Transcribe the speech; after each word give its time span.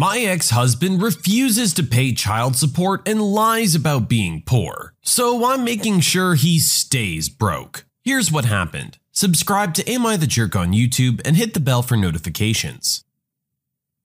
My 0.00 0.20
ex 0.20 0.48
husband 0.48 1.02
refuses 1.02 1.74
to 1.74 1.82
pay 1.82 2.14
child 2.14 2.56
support 2.56 3.06
and 3.06 3.20
lies 3.20 3.74
about 3.74 4.08
being 4.08 4.42
poor, 4.46 4.94
so 5.02 5.44
I'm 5.44 5.62
making 5.62 6.00
sure 6.00 6.36
he 6.36 6.58
stays 6.58 7.28
broke. 7.28 7.84
Here's 8.02 8.32
what 8.32 8.46
happened 8.46 8.96
subscribe 9.12 9.74
to 9.74 9.86
Am 9.86 10.06
I 10.06 10.16
the 10.16 10.26
Jerk 10.26 10.56
on 10.56 10.72
YouTube 10.72 11.20
and 11.26 11.36
hit 11.36 11.52
the 11.52 11.60
bell 11.60 11.82
for 11.82 11.98
notifications. 11.98 13.04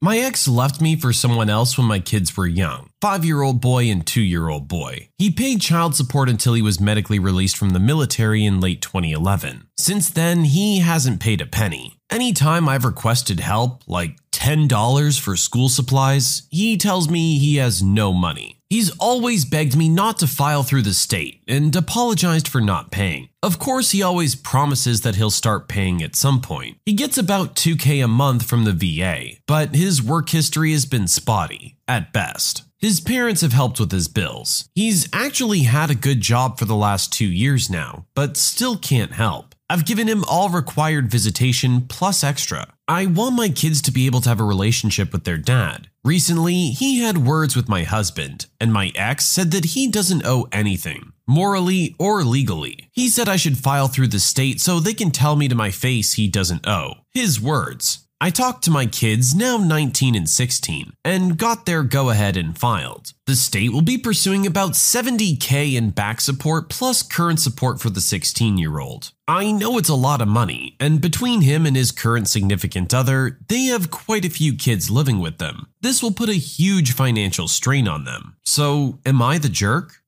My 0.02 0.18
ex 0.18 0.50
left 0.50 0.82
me 0.82 0.98
for 0.98 1.14
someone 1.14 1.50
else 1.50 1.78
when 1.78 1.88
my 1.88 2.00
kids 2.00 2.36
were 2.36 2.46
young 2.46 2.90
five 3.06 3.24
year 3.24 3.44
old 3.44 3.62
boy 3.62 3.84
and 3.92 4.04
two 4.04 4.20
year 4.20 4.50
old 4.50 4.68
boy. 4.68 5.08
He 5.20 5.30
paid 5.30 5.62
child 5.62 5.94
support 5.96 6.28
until 6.28 6.56
he 6.56 6.64
was 6.64 6.80
medically 6.80 7.20
released 7.20 7.56
from 7.56 7.70
the 7.70 7.80
military 7.80 8.44
in 8.44 8.60
late 8.60 8.82
2011. 8.82 9.68
Since 9.78 10.10
then, 10.10 10.46
he 10.46 10.80
hasn't 10.80 11.20
paid 11.20 11.40
a 11.40 11.46
penny. 11.46 12.00
Anytime 12.10 12.68
I've 12.68 12.84
requested 12.84 13.42
help, 13.42 13.84
like 13.88 14.18
$10 14.32 15.20
for 15.20 15.36
school 15.36 15.70
supplies, 15.70 16.48
he 16.50 16.78
tells 16.78 17.08
me 17.08 17.38
he 17.38 17.58
has 17.58 17.84
no 17.84 18.12
money. 18.12 18.56
He's 18.72 18.90
always 18.98 19.46
begged 19.46 19.78
me 19.78 19.88
not 19.88 20.18
to 20.20 20.28
file 20.28 20.64
through 20.64 20.82
the 20.82 20.94
state 20.94 21.44
and 21.48 21.76
apologized 21.76 22.48
for 22.48 22.60
not 22.60 22.90
paying. 22.90 23.30
Of 23.44 23.60
course, 23.60 23.92
he 23.92 24.02
always 24.02 24.36
promises 24.36 25.02
that 25.02 25.16
he'll 25.16 25.30
start 25.30 25.68
paying 25.68 26.02
at 26.02 26.16
some 26.16 26.42
point. 26.42 26.80
He 26.88 26.94
gets 26.94 27.20
about 27.20 27.56
2k 27.56 28.04
a 28.04 28.08
month 28.08 28.48
from 28.48 28.64
the 28.64 28.74
VA, 28.74 29.38
but 29.46 29.76
his 29.76 30.02
work 30.02 30.30
history 30.30 30.72
has 30.72 30.86
been 30.86 31.08
spotty, 31.08 31.78
at 31.88 32.12
best. 32.12 32.65
His 32.80 33.00
parents 33.00 33.42
have 33.42 33.54
helped 33.54 33.80
with 33.80 33.92
his 33.92 34.10
bills. 34.10 34.70
He's 34.76 35.08
actually 35.14 35.62
had 35.62 35.90
a 35.90 35.96
good 35.96 36.20
job 36.20 36.60
for 36.60 36.66
the 36.66 36.76
last 36.76 37.14
two 37.14 37.26
years 37.26 37.70
now, 37.70 38.06
but 38.14 38.36
still 38.36 38.78
can't 38.78 39.14
help. 39.14 39.56
I've 39.70 39.86
given 39.86 40.08
him 40.08 40.24
all 40.26 40.50
required 40.50 41.10
visitation 41.10 41.82
plus 41.88 42.24
extra. 42.24 42.68
I 42.88 43.08
want 43.08 43.36
my 43.36 43.50
kids 43.50 43.82
to 43.84 43.92
be 43.92 44.06
able 44.06 44.22
to 44.22 44.30
have 44.30 44.40
a 44.40 44.44
relationship 44.44 45.12
with 45.12 45.24
their 45.24 45.38
dad. 45.38 45.90
Recently, 46.04 46.68
he 46.68 47.00
had 47.00 47.26
words 47.26 47.56
with 47.56 47.68
my 47.68 47.84
husband, 47.84 48.46
and 48.60 48.72
my 48.72 48.92
ex 48.94 49.26
said 49.26 49.50
that 49.52 49.66
he 49.74 49.90
doesn't 49.90 50.26
owe 50.26 50.48
anything, 50.52 51.14
morally 51.26 51.96
or 51.98 52.24
legally. 52.24 52.90
He 52.92 53.10
said 53.10 53.28
I 53.28 53.38
should 53.38 53.58
file 53.58 53.88
through 53.88 54.10
the 54.10 54.20
state 54.20 54.62
so 54.62 54.80
they 54.80 54.94
can 54.94 55.10
tell 55.10 55.36
me 55.36 55.48
to 55.48 55.56
my 55.56 55.72
face 55.72 56.14
he 56.14 56.28
doesn't 56.28 56.68
owe. 56.68 56.96
His 57.12 57.42
words. 57.42 58.05
I 58.26 58.32
talked 58.32 58.64
to 58.64 58.72
my 58.72 58.88
kids, 58.88 59.36
now 59.36 59.58
19 59.58 60.16
and 60.16 60.28
16, 60.28 60.94
and 61.06 61.38
got 61.38 61.68
their 61.68 61.84
go 61.84 62.10
ahead 62.10 62.36
and 62.36 62.58
filed. 62.58 63.14
The 63.28 63.36
state 63.36 63.72
will 63.72 63.84
be 63.84 64.00
pursuing 64.00 64.48
about 64.48 64.72
70k 64.72 65.76
in 65.76 65.92
back 65.92 66.20
support 66.20 66.68
plus 66.68 67.04
current 67.04 67.40
support 67.40 67.80
for 67.80 67.92
the 67.92 68.02
16 68.02 68.58
year 68.58 68.80
old. 68.80 69.12
I 69.28 69.52
know 69.52 69.78
it's 69.78 69.90
a 69.90 69.94
lot 69.94 70.24
of 70.24 70.28
money, 70.28 70.76
and 70.80 71.02
between 71.02 71.42
him 71.42 71.68
and 71.68 71.76
his 71.76 71.92
current 71.92 72.28
significant 72.28 72.96
other, 72.96 73.38
they 73.48 73.66
have 73.66 73.92
quite 73.92 74.26
a 74.26 74.32
few 74.32 74.56
kids 74.56 74.90
living 74.90 75.20
with 75.20 75.38
them. 75.38 75.68
This 75.82 76.02
will 76.02 76.12
put 76.12 76.30
a 76.30 76.34
huge 76.34 76.94
financial 76.94 77.48
strain 77.48 77.88
on 77.88 78.06
them. 78.06 78.38
So, 78.44 78.98
am 79.06 79.22
I 79.22 79.38
the 79.38 79.50
jerk? 79.50 80.02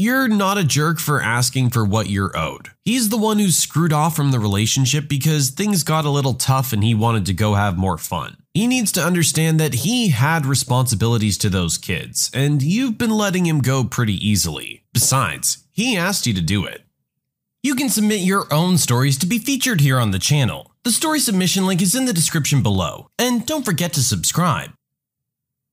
You're 0.00 0.28
not 0.28 0.58
a 0.58 0.62
jerk 0.62 1.00
for 1.00 1.20
asking 1.20 1.70
for 1.70 1.84
what 1.84 2.08
you're 2.08 2.30
owed. 2.38 2.70
He's 2.84 3.08
the 3.08 3.16
one 3.16 3.40
who 3.40 3.48
screwed 3.50 3.92
off 3.92 4.14
from 4.14 4.30
the 4.30 4.38
relationship 4.38 5.08
because 5.08 5.50
things 5.50 5.82
got 5.82 6.04
a 6.04 6.10
little 6.10 6.34
tough 6.34 6.72
and 6.72 6.84
he 6.84 6.94
wanted 6.94 7.26
to 7.26 7.32
go 7.32 7.54
have 7.54 7.76
more 7.76 7.98
fun. 7.98 8.36
He 8.54 8.68
needs 8.68 8.92
to 8.92 9.02
understand 9.02 9.58
that 9.58 9.74
he 9.74 10.10
had 10.10 10.46
responsibilities 10.46 11.36
to 11.38 11.50
those 11.50 11.78
kids, 11.78 12.30
and 12.32 12.62
you've 12.62 12.96
been 12.96 13.10
letting 13.10 13.44
him 13.44 13.58
go 13.58 13.82
pretty 13.82 14.14
easily. 14.24 14.84
Besides, 14.92 15.64
he 15.72 15.96
asked 15.96 16.28
you 16.28 16.34
to 16.34 16.40
do 16.40 16.64
it. 16.64 16.82
You 17.64 17.74
can 17.74 17.88
submit 17.88 18.20
your 18.20 18.46
own 18.52 18.78
stories 18.78 19.18
to 19.18 19.26
be 19.26 19.40
featured 19.40 19.80
here 19.80 19.98
on 19.98 20.12
the 20.12 20.20
channel. 20.20 20.70
The 20.84 20.92
story 20.92 21.18
submission 21.18 21.66
link 21.66 21.82
is 21.82 21.96
in 21.96 22.04
the 22.04 22.12
description 22.12 22.62
below, 22.62 23.08
and 23.18 23.44
don't 23.44 23.64
forget 23.64 23.94
to 23.94 24.00
subscribe. 24.04 24.70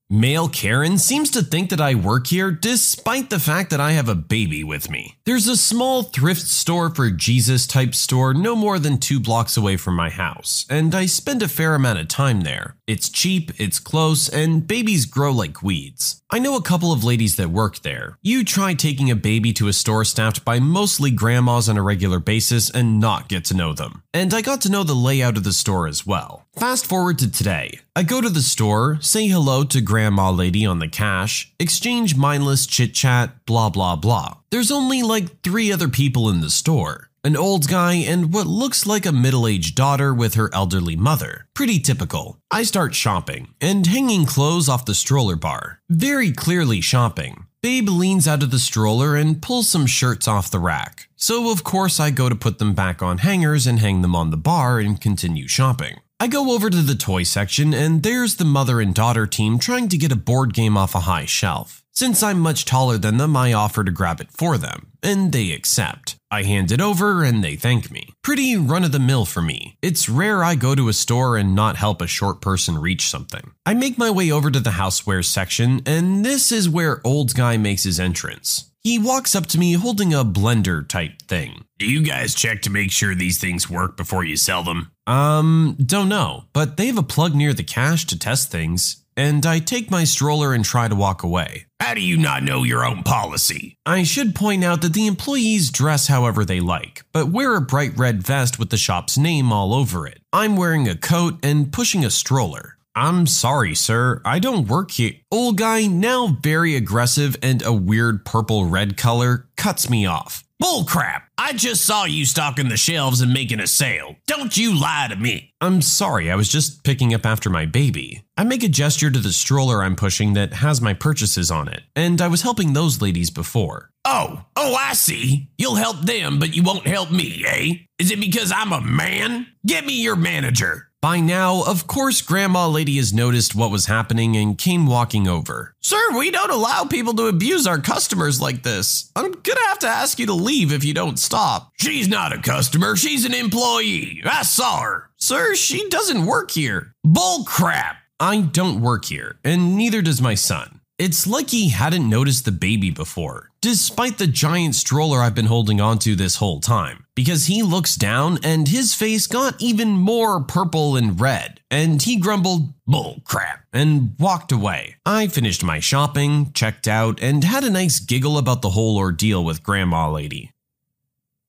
Male 0.08 0.48
Karen 0.48 0.98
seems 0.98 1.30
to 1.30 1.42
think 1.42 1.68
that 1.70 1.80
I 1.80 1.96
work 1.96 2.28
here 2.28 2.52
despite 2.52 3.28
the 3.28 3.40
fact 3.40 3.70
that 3.70 3.80
I 3.80 3.90
have 3.90 4.08
a 4.08 4.14
baby 4.14 4.62
with 4.62 4.88
me. 4.88 5.16
There's 5.24 5.48
a 5.48 5.56
small 5.56 6.04
thrift 6.04 6.42
store 6.42 6.94
for 6.94 7.10
Jesus 7.10 7.66
type 7.66 7.92
store 7.92 8.32
no 8.32 8.54
more 8.54 8.78
than 8.78 8.98
two 8.98 9.18
blocks 9.18 9.56
away 9.56 9.76
from 9.76 9.96
my 9.96 10.10
house, 10.10 10.64
and 10.70 10.94
I 10.94 11.06
spend 11.06 11.42
a 11.42 11.48
fair 11.48 11.74
amount 11.74 11.98
of 11.98 12.06
time 12.06 12.42
there. 12.42 12.76
It's 12.86 13.08
cheap, 13.08 13.50
it's 13.58 13.80
close, 13.80 14.28
and 14.28 14.64
babies 14.64 15.06
grow 15.06 15.32
like 15.32 15.60
weeds. 15.60 16.22
I 16.28 16.40
know 16.40 16.56
a 16.56 16.62
couple 16.62 16.92
of 16.92 17.04
ladies 17.04 17.36
that 17.36 17.50
work 17.50 17.82
there. 17.82 18.18
You 18.20 18.42
try 18.42 18.74
taking 18.74 19.12
a 19.12 19.16
baby 19.16 19.52
to 19.52 19.68
a 19.68 19.72
store 19.72 20.04
staffed 20.04 20.44
by 20.44 20.58
mostly 20.58 21.12
grandmas 21.12 21.68
on 21.68 21.76
a 21.76 21.82
regular 21.82 22.18
basis 22.18 22.68
and 22.68 22.98
not 22.98 23.28
get 23.28 23.44
to 23.44 23.56
know 23.56 23.72
them. 23.72 24.02
And 24.12 24.34
I 24.34 24.40
got 24.40 24.60
to 24.62 24.70
know 24.70 24.82
the 24.82 24.92
layout 24.92 25.36
of 25.36 25.44
the 25.44 25.52
store 25.52 25.86
as 25.86 26.04
well. 26.04 26.44
Fast 26.56 26.84
forward 26.84 27.20
to 27.20 27.30
today. 27.30 27.78
I 27.94 28.02
go 28.02 28.20
to 28.20 28.28
the 28.28 28.40
store, 28.40 28.98
say 29.00 29.28
hello 29.28 29.62
to 29.64 29.80
grandma 29.80 30.30
lady 30.30 30.66
on 30.66 30.80
the 30.80 30.88
cash, 30.88 31.52
exchange 31.60 32.16
mindless 32.16 32.66
chit 32.66 32.92
chat, 32.92 33.46
blah 33.46 33.70
blah 33.70 33.94
blah. 33.94 34.38
There's 34.50 34.72
only 34.72 35.04
like 35.04 35.42
three 35.42 35.70
other 35.70 35.88
people 35.88 36.28
in 36.28 36.40
the 36.40 36.50
store 36.50 37.05
an 37.26 37.36
old 37.36 37.66
guy 37.66 37.94
and 37.94 38.32
what 38.32 38.46
looks 38.46 38.86
like 38.86 39.04
a 39.04 39.10
middle 39.10 39.48
aged 39.48 39.74
daughter 39.74 40.14
with 40.14 40.34
her 40.34 40.48
elderly 40.54 40.94
mother. 40.94 41.48
Pretty 41.54 41.80
typical. 41.80 42.38
I 42.52 42.62
start 42.62 42.94
shopping 42.94 43.48
and 43.60 43.84
hanging 43.84 44.26
clothes 44.26 44.68
off 44.68 44.84
the 44.84 44.94
stroller 44.94 45.34
bar. 45.34 45.80
Very 45.88 46.30
clearly 46.30 46.80
shopping. 46.80 47.46
Babe 47.62 47.88
leans 47.88 48.28
out 48.28 48.44
of 48.44 48.52
the 48.52 48.60
stroller 48.60 49.16
and 49.16 49.42
pulls 49.42 49.68
some 49.68 49.86
shirts 49.86 50.28
off 50.28 50.52
the 50.52 50.60
rack. 50.60 51.08
So, 51.16 51.50
of 51.50 51.64
course, 51.64 51.98
I 51.98 52.10
go 52.12 52.28
to 52.28 52.36
put 52.36 52.60
them 52.60 52.74
back 52.74 53.02
on 53.02 53.18
hangers 53.18 53.66
and 53.66 53.80
hang 53.80 54.02
them 54.02 54.14
on 54.14 54.30
the 54.30 54.36
bar 54.36 54.78
and 54.78 55.00
continue 55.00 55.48
shopping. 55.48 55.98
I 56.20 56.28
go 56.28 56.52
over 56.52 56.70
to 56.70 56.80
the 56.80 56.94
toy 56.94 57.24
section, 57.24 57.74
and 57.74 58.04
there's 58.04 58.36
the 58.36 58.44
mother 58.44 58.80
and 58.80 58.94
daughter 58.94 59.26
team 59.26 59.58
trying 59.58 59.88
to 59.88 59.98
get 59.98 60.12
a 60.12 60.16
board 60.16 60.54
game 60.54 60.76
off 60.76 60.94
a 60.94 61.00
high 61.00 61.26
shelf. 61.26 61.82
Since 61.98 62.22
I'm 62.22 62.40
much 62.40 62.66
taller 62.66 62.98
than 62.98 63.16
them, 63.16 63.34
I 63.38 63.54
offer 63.54 63.82
to 63.82 63.90
grab 63.90 64.20
it 64.20 64.30
for 64.30 64.58
them, 64.58 64.88
and 65.02 65.32
they 65.32 65.52
accept. 65.52 66.16
I 66.30 66.42
hand 66.42 66.70
it 66.70 66.78
over 66.78 67.24
and 67.24 67.42
they 67.42 67.56
thank 67.56 67.90
me. 67.90 68.12
Pretty 68.22 68.54
run 68.54 68.84
of 68.84 68.92
the 68.92 68.98
mill 68.98 69.24
for 69.24 69.40
me. 69.40 69.78
It's 69.80 70.06
rare 70.06 70.44
I 70.44 70.56
go 70.56 70.74
to 70.74 70.90
a 70.90 70.92
store 70.92 71.38
and 71.38 71.54
not 71.54 71.76
help 71.76 72.02
a 72.02 72.06
short 72.06 72.42
person 72.42 72.76
reach 72.76 73.08
something. 73.08 73.50
I 73.64 73.72
make 73.72 73.96
my 73.96 74.10
way 74.10 74.30
over 74.30 74.50
to 74.50 74.60
the 74.60 74.76
housewares 74.78 75.24
section, 75.24 75.80
and 75.86 76.22
this 76.22 76.52
is 76.52 76.68
where 76.68 77.00
Old 77.02 77.32
Guy 77.34 77.56
makes 77.56 77.84
his 77.84 77.98
entrance. 77.98 78.70
He 78.82 78.98
walks 78.98 79.34
up 79.34 79.46
to 79.46 79.58
me 79.58 79.72
holding 79.72 80.12
a 80.12 80.22
blender 80.22 80.86
type 80.86 81.22
thing. 81.22 81.64
Do 81.78 81.86
you 81.86 82.02
guys 82.02 82.34
check 82.34 82.60
to 82.62 82.70
make 82.70 82.92
sure 82.92 83.14
these 83.14 83.38
things 83.38 83.70
work 83.70 83.96
before 83.96 84.22
you 84.22 84.36
sell 84.36 84.62
them? 84.62 84.92
Um, 85.06 85.78
don't 85.84 86.10
know, 86.10 86.44
but 86.52 86.76
they 86.76 86.88
have 86.88 86.98
a 86.98 87.02
plug 87.02 87.34
near 87.34 87.54
the 87.54 87.64
cash 87.64 88.04
to 88.06 88.18
test 88.18 88.50
things, 88.50 89.05
and 89.16 89.44
I 89.46 89.58
take 89.58 89.90
my 89.90 90.04
stroller 90.04 90.52
and 90.52 90.64
try 90.64 90.88
to 90.88 90.94
walk 90.94 91.22
away. 91.22 91.66
How 91.80 91.94
do 91.94 92.00
you 92.00 92.16
not 92.16 92.42
know 92.42 92.62
your 92.64 92.84
own 92.84 93.02
policy? 93.02 93.76
I 93.84 94.02
should 94.02 94.34
point 94.34 94.64
out 94.64 94.82
that 94.82 94.92
the 94.92 95.06
employees 95.06 95.70
dress 95.70 96.06
however 96.08 96.44
they 96.44 96.60
like, 96.60 97.04
but 97.12 97.28
wear 97.28 97.54
a 97.54 97.60
bright 97.60 97.96
red 97.96 98.22
vest 98.22 98.58
with 98.58 98.70
the 98.70 98.76
shop's 98.76 99.16
name 99.18 99.52
all 99.52 99.74
over 99.74 100.06
it. 100.06 100.20
I'm 100.32 100.56
wearing 100.56 100.88
a 100.88 100.96
coat 100.96 101.38
and 101.42 101.72
pushing 101.72 102.04
a 102.04 102.10
stroller. 102.10 102.76
I'm 102.94 103.26
sorry, 103.26 103.74
sir. 103.74 104.22
I 104.24 104.38
don't 104.38 104.68
work 104.68 104.92
here. 104.92 105.12
Old 105.30 105.58
guy, 105.58 105.86
now 105.86 106.38
very 106.40 106.74
aggressive 106.74 107.36
and 107.42 107.62
a 107.62 107.72
weird 107.72 108.24
purple 108.24 108.64
red 108.64 108.96
color, 108.96 109.48
cuts 109.58 109.90
me 109.90 110.06
off. 110.06 110.45
Bullcrap! 110.62 111.22
I 111.36 111.52
just 111.52 111.84
saw 111.84 112.04
you 112.04 112.24
stocking 112.24 112.70
the 112.70 112.78
shelves 112.78 113.20
and 113.20 113.30
making 113.30 113.60
a 113.60 113.66
sale. 113.66 114.16
Don't 114.26 114.56
you 114.56 114.78
lie 114.78 115.06
to 115.10 115.16
me. 115.16 115.52
I'm 115.60 115.82
sorry, 115.82 116.30
I 116.30 116.34
was 116.34 116.48
just 116.48 116.82
picking 116.82 117.12
up 117.12 117.26
after 117.26 117.50
my 117.50 117.66
baby. 117.66 118.24
I 118.38 118.44
make 118.44 118.62
a 118.62 118.68
gesture 118.68 119.10
to 119.10 119.18
the 119.18 119.32
stroller 119.32 119.82
I'm 119.82 119.96
pushing 119.96 120.32
that 120.32 120.54
has 120.54 120.80
my 120.80 120.94
purchases 120.94 121.50
on 121.50 121.68
it, 121.68 121.82
and 121.94 122.22
I 122.22 122.28
was 122.28 122.40
helping 122.40 122.72
those 122.72 123.02
ladies 123.02 123.28
before. 123.28 123.90
Oh, 124.06 124.44
oh, 124.56 124.74
I 124.74 124.94
see. 124.94 125.50
You'll 125.58 125.74
help 125.74 126.00
them, 126.00 126.38
but 126.38 126.56
you 126.56 126.62
won't 126.62 126.86
help 126.86 127.10
me, 127.10 127.44
eh? 127.46 127.74
Is 127.98 128.10
it 128.10 128.20
because 128.20 128.50
I'm 128.50 128.72
a 128.72 128.80
man? 128.80 129.46
Get 129.66 129.84
me 129.84 130.00
your 130.00 130.16
manager. 130.16 130.85
By 131.06 131.20
now, 131.20 131.62
of 131.62 131.86
course, 131.86 132.20
Grandma 132.20 132.66
Lady 132.66 132.96
has 132.96 133.14
noticed 133.14 133.54
what 133.54 133.70
was 133.70 133.86
happening 133.86 134.36
and 134.36 134.58
came 134.58 134.88
walking 134.88 135.28
over. 135.28 135.72
Sir, 135.80 136.18
we 136.18 136.32
don't 136.32 136.50
allow 136.50 136.82
people 136.82 137.14
to 137.14 137.28
abuse 137.28 137.64
our 137.64 137.78
customers 137.78 138.40
like 138.40 138.64
this. 138.64 139.12
I'm 139.14 139.30
gonna 139.30 139.66
have 139.68 139.78
to 139.78 139.86
ask 139.86 140.18
you 140.18 140.26
to 140.26 140.32
leave 140.32 140.72
if 140.72 140.82
you 140.82 140.94
don't 140.94 141.20
stop. 141.20 141.70
She's 141.78 142.08
not 142.08 142.32
a 142.32 142.42
customer, 142.42 142.96
she's 142.96 143.24
an 143.24 143.34
employee. 143.34 144.20
I 144.24 144.42
saw 144.42 144.80
her. 144.80 145.10
Sir, 145.16 145.54
she 145.54 145.88
doesn't 145.90 146.26
work 146.26 146.50
here. 146.50 146.92
Bull 147.04 147.44
crap. 147.44 147.98
I 148.18 148.40
don't 148.40 148.80
work 148.80 149.04
here, 149.04 149.38
and 149.44 149.76
neither 149.76 150.02
does 150.02 150.20
my 150.20 150.34
son. 150.34 150.80
It's 150.98 151.24
like 151.24 151.50
he 151.50 151.68
hadn't 151.68 152.10
noticed 152.10 152.46
the 152.46 152.50
baby 152.50 152.90
before, 152.90 153.52
despite 153.66 154.16
the 154.18 154.28
giant 154.28 154.76
stroller 154.76 155.20
I've 155.20 155.34
been 155.34 155.46
holding 155.46 155.80
onto 155.80 156.14
this 156.14 156.36
whole 156.36 156.60
time, 156.60 157.04
because 157.16 157.46
he 157.46 157.64
looks 157.64 157.96
down 157.96 158.38
and 158.44 158.68
his 158.68 158.94
face 158.94 159.26
got 159.26 159.60
even 159.60 159.88
more 159.88 160.40
purple 160.40 160.94
and 160.94 161.20
red, 161.20 161.60
and 161.68 162.00
he 162.00 162.16
grumbled, 162.16 162.72
bull 162.86 163.22
crap, 163.24 163.64
and 163.72 164.14
walked 164.20 164.52
away. 164.52 164.94
I 165.04 165.26
finished 165.26 165.64
my 165.64 165.80
shopping, 165.80 166.52
checked 166.52 166.86
out, 166.86 167.20
and 167.20 167.42
had 167.42 167.64
a 167.64 167.70
nice 167.70 167.98
giggle 167.98 168.38
about 168.38 168.62
the 168.62 168.70
whole 168.70 168.96
ordeal 168.98 169.44
with 169.44 169.64
Grandma 169.64 170.12
Lady. 170.12 170.52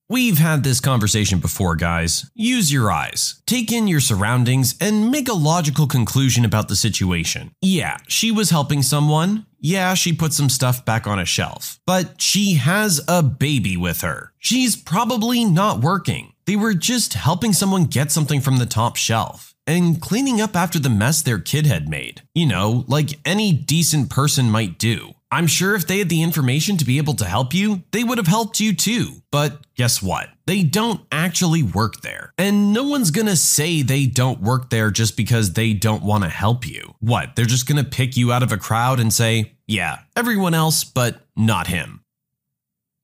We've 0.09 0.37
had 0.37 0.63
this 0.63 0.79
conversation 0.79 1.39
before, 1.39 1.75
guys. 1.75 2.31
Use 2.33 2.71
your 2.71 2.89
eyes, 2.89 3.43
take 3.45 3.73
in 3.73 3.89
your 3.89 3.99
surroundings, 3.99 4.73
and 4.79 5.11
make 5.11 5.27
a 5.27 5.33
logical 5.33 5.85
conclusion 5.85 6.45
about 6.45 6.69
the 6.69 6.77
situation. 6.77 7.51
Yeah, 7.61 7.97
she 8.07 8.31
was 8.31 8.49
helping 8.49 8.81
someone. 8.81 9.45
Yeah, 9.59 9.93
she 9.95 10.13
put 10.13 10.33
some 10.33 10.49
stuff 10.49 10.85
back 10.85 11.07
on 11.07 11.19
a 11.19 11.25
shelf. 11.25 11.79
But 11.85 12.21
she 12.21 12.55
has 12.55 13.03
a 13.07 13.23
baby 13.23 13.75
with 13.75 14.01
her. 14.01 14.33
She's 14.37 14.75
probably 14.75 15.43
not 15.43 15.81
working. 15.81 16.33
They 16.45 16.55
were 16.55 16.73
just 16.73 17.13
helping 17.13 17.53
someone 17.53 17.85
get 17.85 18.11
something 18.11 18.39
from 18.39 18.57
the 18.57 18.65
top 18.65 18.95
shelf 18.95 19.55
and 19.65 20.01
cleaning 20.01 20.39
up 20.39 20.55
after 20.55 20.79
the 20.79 20.89
mess 20.89 21.21
their 21.21 21.39
kid 21.39 21.65
had 21.65 21.89
made. 21.89 22.23
You 22.33 22.45
know, 22.45 22.85
like 22.87 23.19
any 23.25 23.51
decent 23.51 24.09
person 24.09 24.49
might 24.49 24.77
do. 24.77 25.13
I'm 25.29 25.47
sure 25.47 25.75
if 25.75 25.85
they 25.85 25.99
had 25.99 26.09
the 26.09 26.23
information 26.23 26.77
to 26.77 26.85
be 26.85 26.97
able 26.97 27.15
to 27.15 27.25
help 27.25 27.53
you, 27.53 27.83
they 27.91 28.03
would 28.03 28.17
have 28.17 28.27
helped 28.27 28.59
you 28.59 28.73
too. 28.73 29.21
But 29.31 29.65
guess 29.75 30.01
what? 30.01 30.29
They 30.45 30.63
don't 30.63 31.01
actually 31.11 31.63
work 31.63 32.01
there. 32.01 32.33
And 32.37 32.71
no 32.71 32.83
one's 32.83 33.11
gonna 33.11 33.35
say 33.35 33.81
they 33.81 34.05
don't 34.05 34.41
work 34.41 34.69
there 34.69 34.89
just 34.89 35.17
because 35.17 35.53
they 35.53 35.73
don't 35.73 36.03
wanna 36.03 36.29
help 36.29 36.65
you. 36.65 36.95
What? 36.99 37.35
They're 37.35 37.45
just 37.45 37.67
gonna 37.67 37.83
pick 37.83 38.15
you 38.15 38.31
out 38.31 38.43
of 38.43 38.53
a 38.53 38.57
crowd 38.57 38.99
and 38.99 39.13
say, 39.13 39.53
yeah, 39.67 39.99
everyone 40.15 40.53
else, 40.53 40.85
but 40.85 41.21
not 41.35 41.67
him. 41.67 42.01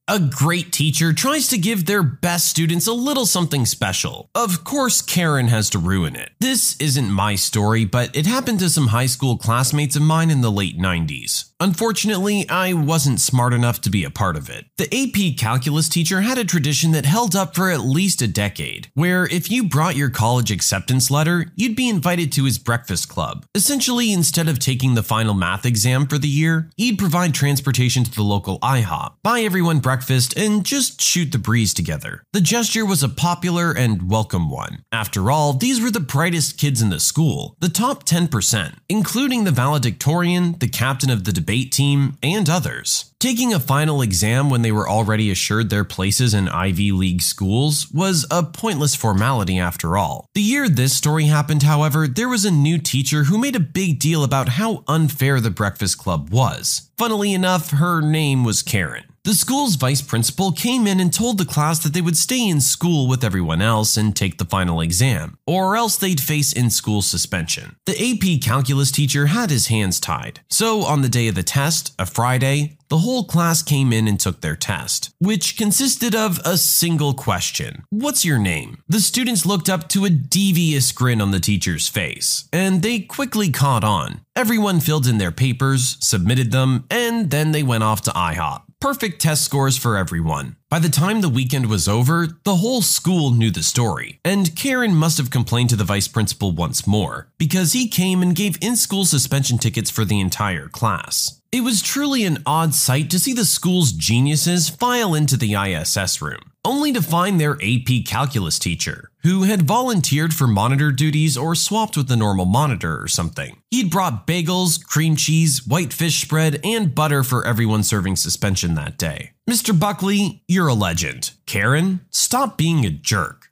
A 0.09 0.19
great 0.19 0.73
teacher 0.73 1.13
tries 1.13 1.47
to 1.47 1.57
give 1.57 1.85
their 1.85 2.03
best 2.03 2.49
students 2.49 2.87
a 2.87 2.93
little 2.93 3.25
something 3.25 3.65
special. 3.65 4.29
Of 4.35 4.65
course, 4.65 5.01
Karen 5.01 5.47
has 5.47 5.69
to 5.69 5.79
ruin 5.79 6.17
it. 6.17 6.31
This 6.41 6.75
isn't 6.77 7.09
my 7.09 7.35
story, 7.35 7.85
but 7.85 8.13
it 8.13 8.25
happened 8.25 8.59
to 8.59 8.69
some 8.69 8.87
high 8.87 9.05
school 9.05 9.37
classmates 9.37 9.95
of 9.95 10.01
mine 10.01 10.29
in 10.29 10.41
the 10.41 10.51
late 10.51 10.77
90s. 10.77 11.52
Unfortunately, 11.63 12.45
I 12.49 12.73
wasn't 12.73 13.21
smart 13.21 13.53
enough 13.53 13.79
to 13.81 13.89
be 13.89 14.03
a 14.03 14.09
part 14.09 14.35
of 14.35 14.49
it. 14.49 14.65
The 14.75 14.93
AP 14.93 15.37
calculus 15.39 15.87
teacher 15.87 16.19
had 16.19 16.37
a 16.37 16.43
tradition 16.43 16.91
that 16.91 17.05
held 17.05 17.37
up 17.37 17.55
for 17.55 17.69
at 17.69 17.79
least 17.79 18.21
a 18.21 18.27
decade, 18.27 18.89
where 18.95 19.25
if 19.27 19.49
you 19.49 19.63
brought 19.69 19.95
your 19.95 20.09
college 20.09 20.51
acceptance 20.51 21.09
letter, 21.09 21.45
you'd 21.55 21.77
be 21.77 21.87
invited 21.87 22.33
to 22.33 22.43
his 22.43 22.57
breakfast 22.57 23.07
club. 23.07 23.45
Essentially, 23.55 24.11
instead 24.11 24.49
of 24.49 24.59
taking 24.59 24.95
the 24.95 25.03
final 25.03 25.33
math 25.33 25.65
exam 25.65 26.05
for 26.05 26.17
the 26.17 26.27
year, 26.27 26.69
he'd 26.75 26.99
provide 26.99 27.33
transportation 27.33 28.03
to 28.03 28.11
the 28.13 28.23
local 28.23 28.59
IHOP, 28.59 29.13
buy 29.23 29.39
everyone 29.39 29.79
breakfast, 29.79 30.35
and 30.35 30.65
just 30.65 30.99
shoot 30.99 31.31
the 31.31 31.37
breeze 31.37 31.73
together. 31.73 32.25
The 32.33 32.41
gesture 32.41 32.85
was 32.85 33.03
a 33.03 33.07
popular 33.07 33.71
and 33.71 34.11
welcome 34.11 34.49
one. 34.49 34.83
After 34.91 35.31
all, 35.31 35.53
these 35.53 35.79
were 35.79 35.91
the 35.91 36.01
brightest 36.01 36.57
kids 36.57 36.81
in 36.81 36.89
the 36.89 36.99
school, 36.99 37.55
the 37.61 37.69
top 37.69 38.03
10%, 38.03 38.73
including 38.89 39.45
the 39.45 39.51
valedictorian, 39.51 40.57
the 40.59 40.67
captain 40.67 41.09
of 41.09 41.23
the 41.23 41.31
debate 41.31 41.52
debate 41.53 41.71
team, 41.71 42.17
and 42.23 42.49
others. 42.49 43.11
Taking 43.19 43.53
a 43.53 43.59
final 43.59 44.01
exam 44.01 44.49
when 44.49 44.63
they 44.63 44.71
were 44.71 44.89
already 44.89 45.29
assured 45.29 45.69
their 45.69 45.83
places 45.83 46.33
in 46.33 46.49
Ivy 46.49 46.91
League 46.91 47.21
schools 47.21 47.91
was 47.91 48.25
a 48.31 48.43
pointless 48.43 48.95
formality 48.95 49.59
after 49.59 49.95
all. 49.95 50.25
The 50.33 50.41
year 50.41 50.67
this 50.67 50.95
story 50.95 51.25
happened, 51.25 51.63
however, 51.63 52.07
there 52.07 52.27
was 52.27 52.43
a 52.43 52.51
new 52.51 52.79
teacher 52.79 53.25
who 53.25 53.37
made 53.37 53.55
a 53.55 53.59
big 53.59 53.99
deal 53.99 54.23
about 54.23 54.49
how 54.49 54.83
unfair 54.87 55.39
the 55.39 55.51
Breakfast 55.51 55.97
Club 55.99 56.31
was. 56.31 56.89
Funnily 56.97 57.33
enough, 57.33 57.69
her 57.71 58.01
name 58.01 58.43
was 58.43 58.63
Karen. 58.63 59.05
The 59.25 59.33
school's 59.33 59.75
vice 59.75 60.01
principal 60.01 60.51
came 60.51 60.85
in 60.85 60.99
and 60.99 61.13
told 61.13 61.37
the 61.37 61.45
class 61.45 61.79
that 61.79 61.93
they 61.93 62.01
would 62.01 62.17
stay 62.17 62.45
in 62.45 62.59
school 62.59 63.07
with 63.07 63.23
everyone 63.23 63.61
else 63.61 63.95
and 63.95 64.13
take 64.13 64.37
the 64.37 64.43
final 64.43 64.81
exam, 64.81 65.37
or 65.47 65.77
else 65.77 65.95
they'd 65.95 66.19
face 66.19 66.51
in 66.51 66.69
school 66.69 67.01
suspension. 67.01 67.77
The 67.85 67.95
AP 67.95 68.41
calculus 68.41 68.91
teacher 68.91 69.27
had 69.27 69.49
his 69.49 69.67
hands 69.67 70.01
tied, 70.01 70.41
so 70.49 70.81
on 70.81 71.03
the 71.03 71.07
day 71.07 71.29
of 71.29 71.35
the 71.35 71.41
test, 71.43 71.93
a 71.97 72.05
Friday, 72.05 72.77
the 72.89 72.97
whole 72.97 73.23
class 73.23 73.63
came 73.63 73.93
in 73.93 74.09
and 74.09 74.19
took 74.19 74.41
their 74.41 74.57
test, 74.57 75.11
which 75.19 75.55
consisted 75.55 76.13
of 76.13 76.39
a 76.43 76.57
single 76.57 77.13
question 77.13 77.85
What's 77.91 78.25
your 78.25 78.37
name? 78.37 78.83
The 78.89 78.99
students 78.99 79.45
looked 79.45 79.69
up 79.69 79.87
to 79.89 80.03
a 80.03 80.09
devious 80.09 80.91
grin 80.91 81.21
on 81.21 81.31
the 81.31 81.39
teacher's 81.39 81.87
face, 81.87 82.49
and 82.51 82.81
they 82.81 82.99
quickly 82.99 83.49
caught 83.49 83.85
on. 83.85 84.19
Everyone 84.35 84.81
filled 84.81 85.07
in 85.07 85.17
their 85.17 85.31
papers, 85.31 85.95
submitted 86.01 86.51
them, 86.51 86.83
and 86.91 87.31
then 87.31 87.53
they 87.53 87.63
went 87.63 87.85
off 87.85 88.01
to 88.01 88.11
IHOP. 88.11 88.63
Perfect 88.83 89.21
test 89.21 89.45
scores 89.45 89.77
for 89.77 89.95
everyone. 89.95 90.57
By 90.67 90.77
the 90.77 90.89
time 90.89 91.21
the 91.21 91.29
weekend 91.29 91.67
was 91.67 91.87
over, 91.87 92.27
the 92.43 92.57
whole 92.57 92.81
school 92.81 93.31
knew 93.31 93.49
the 93.49 93.63
story, 93.63 94.19
and 94.25 94.53
Karen 94.57 94.93
must 94.93 95.17
have 95.19 95.31
complained 95.31 95.69
to 95.69 95.77
the 95.77 95.85
vice 95.85 96.09
principal 96.09 96.51
once 96.51 96.85
more, 96.85 97.29
because 97.37 97.71
he 97.71 97.87
came 97.87 98.21
and 98.21 98.35
gave 98.35 98.61
in 98.61 98.75
school 98.75 99.05
suspension 99.05 99.57
tickets 99.57 99.89
for 99.89 100.03
the 100.03 100.19
entire 100.19 100.67
class. 100.67 101.39
It 101.49 101.61
was 101.61 101.81
truly 101.81 102.25
an 102.25 102.39
odd 102.45 102.75
sight 102.75 103.09
to 103.11 103.19
see 103.19 103.31
the 103.31 103.45
school's 103.45 103.93
geniuses 103.93 104.67
file 104.67 105.15
into 105.15 105.37
the 105.37 105.53
ISS 105.53 106.21
room, 106.21 106.51
only 106.65 106.91
to 106.91 107.01
find 107.01 107.39
their 107.39 107.57
AP 107.63 108.03
calculus 108.05 108.59
teacher, 108.59 109.11
who 109.23 109.43
had 109.43 109.61
volunteered 109.63 110.33
for 110.33 110.47
monitor 110.47 110.91
duties 110.91 111.37
or 111.37 111.55
swapped 111.55 111.95
with 111.95 112.07
the 112.07 112.15
normal 112.15 112.45
monitor 112.45 113.01
or 113.01 113.07
something. 113.07 113.61
He'd 113.71 113.89
brought 113.89 114.27
bagels, 114.27 114.83
cream 114.85 115.15
cheese, 115.15 115.65
white 115.65 115.93
fish 115.93 116.21
spread, 116.21 116.59
and 116.63 116.93
butter 116.93 117.23
for 117.23 117.45
everyone 117.45 117.83
serving 117.83 118.17
suspension 118.17 118.75
that 118.75 118.97
day. 118.97 119.31
Mr. 119.49 119.77
Buckley, 119.77 120.43
you're 120.47 120.67
a 120.67 120.73
legend. 120.73 121.31
Karen, 121.45 122.01
stop 122.09 122.57
being 122.57 122.85
a 122.85 122.89
jerk. 122.89 123.49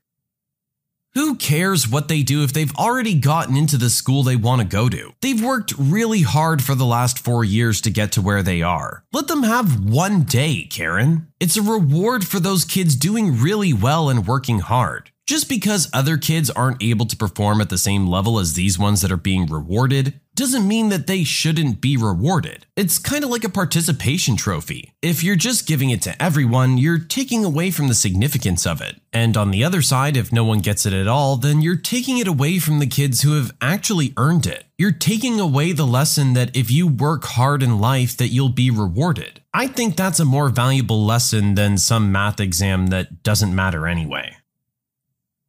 Who 1.13 1.35
cares 1.35 1.89
what 1.89 2.07
they 2.07 2.24
do 2.24 2.41
if 2.41 2.53
they've 2.53 2.74
already 2.75 3.15
gotten 3.15 3.57
into 3.57 3.77
the 3.77 3.89
school 3.89 4.24
they 4.24 4.38
want 4.38 4.62
to 4.62 4.67
go 4.67 4.88
to? 4.88 5.12
They've 5.21 5.44
worked 5.44 5.74
really 5.77 6.21
hard 6.21 6.63
for 6.63 6.74
the 6.74 6.85
last 6.85 7.19
four 7.19 7.44
years 7.44 7.81
to 7.81 7.89
get 7.89 8.13
to 8.13 8.21
where 8.21 8.41
they 8.41 8.62
are. 8.62 9.03
Let 9.12 9.27
them 9.27 9.44
have 9.44 9.83
one 9.83 10.24
day, 10.24 10.67
Karen. 10.69 11.27
It's 11.38 11.57
a 11.57 11.62
reward 11.62 12.25
for 12.25 12.39
those 12.39 12.63
kids 12.63 12.95
doing 12.95 13.38
really 13.38 13.74
well 13.74 14.07
and 14.07 14.25
working 14.25 14.59
hard. 14.59 15.10
Just 15.31 15.47
because 15.47 15.89
other 15.93 16.17
kids 16.17 16.49
aren't 16.49 16.83
able 16.83 17.05
to 17.05 17.15
perform 17.15 17.61
at 17.61 17.69
the 17.69 17.77
same 17.77 18.05
level 18.05 18.37
as 18.37 18.51
these 18.51 18.77
ones 18.77 18.99
that 18.99 19.13
are 19.13 19.15
being 19.15 19.45
rewarded 19.45 20.19
doesn't 20.35 20.67
mean 20.67 20.89
that 20.89 21.07
they 21.07 21.23
shouldn't 21.23 21.79
be 21.79 21.95
rewarded. 21.95 22.65
It's 22.75 22.99
kind 22.99 23.23
of 23.23 23.29
like 23.29 23.45
a 23.45 23.49
participation 23.49 24.35
trophy. 24.35 24.91
If 25.01 25.23
you're 25.23 25.37
just 25.37 25.65
giving 25.65 25.89
it 25.89 26.01
to 26.01 26.21
everyone, 26.21 26.77
you're 26.77 26.99
taking 26.99 27.45
away 27.45 27.71
from 27.71 27.87
the 27.87 27.93
significance 27.93 28.67
of 28.67 28.81
it. 28.81 28.99
And 29.13 29.37
on 29.37 29.51
the 29.51 29.63
other 29.63 29.81
side, 29.81 30.17
if 30.17 30.33
no 30.33 30.43
one 30.43 30.59
gets 30.59 30.85
it 30.85 30.91
at 30.91 31.07
all, 31.07 31.37
then 31.37 31.61
you're 31.61 31.77
taking 31.77 32.17
it 32.17 32.27
away 32.27 32.59
from 32.59 32.79
the 32.79 32.85
kids 32.85 33.21
who 33.21 33.37
have 33.37 33.55
actually 33.61 34.13
earned 34.17 34.45
it. 34.45 34.65
You're 34.77 34.91
taking 34.91 35.39
away 35.39 35.71
the 35.71 35.87
lesson 35.87 36.33
that 36.33 36.53
if 36.53 36.69
you 36.69 36.87
work 36.87 37.23
hard 37.23 37.63
in 37.63 37.79
life 37.79 38.17
that 38.17 38.33
you'll 38.33 38.49
be 38.49 38.69
rewarded. 38.69 39.39
I 39.53 39.67
think 39.67 39.95
that's 39.95 40.19
a 40.19 40.25
more 40.25 40.49
valuable 40.49 41.05
lesson 41.05 41.55
than 41.55 41.77
some 41.77 42.11
math 42.11 42.41
exam 42.41 42.87
that 42.87 43.23
doesn't 43.23 43.55
matter 43.55 43.87
anyway. 43.87 44.35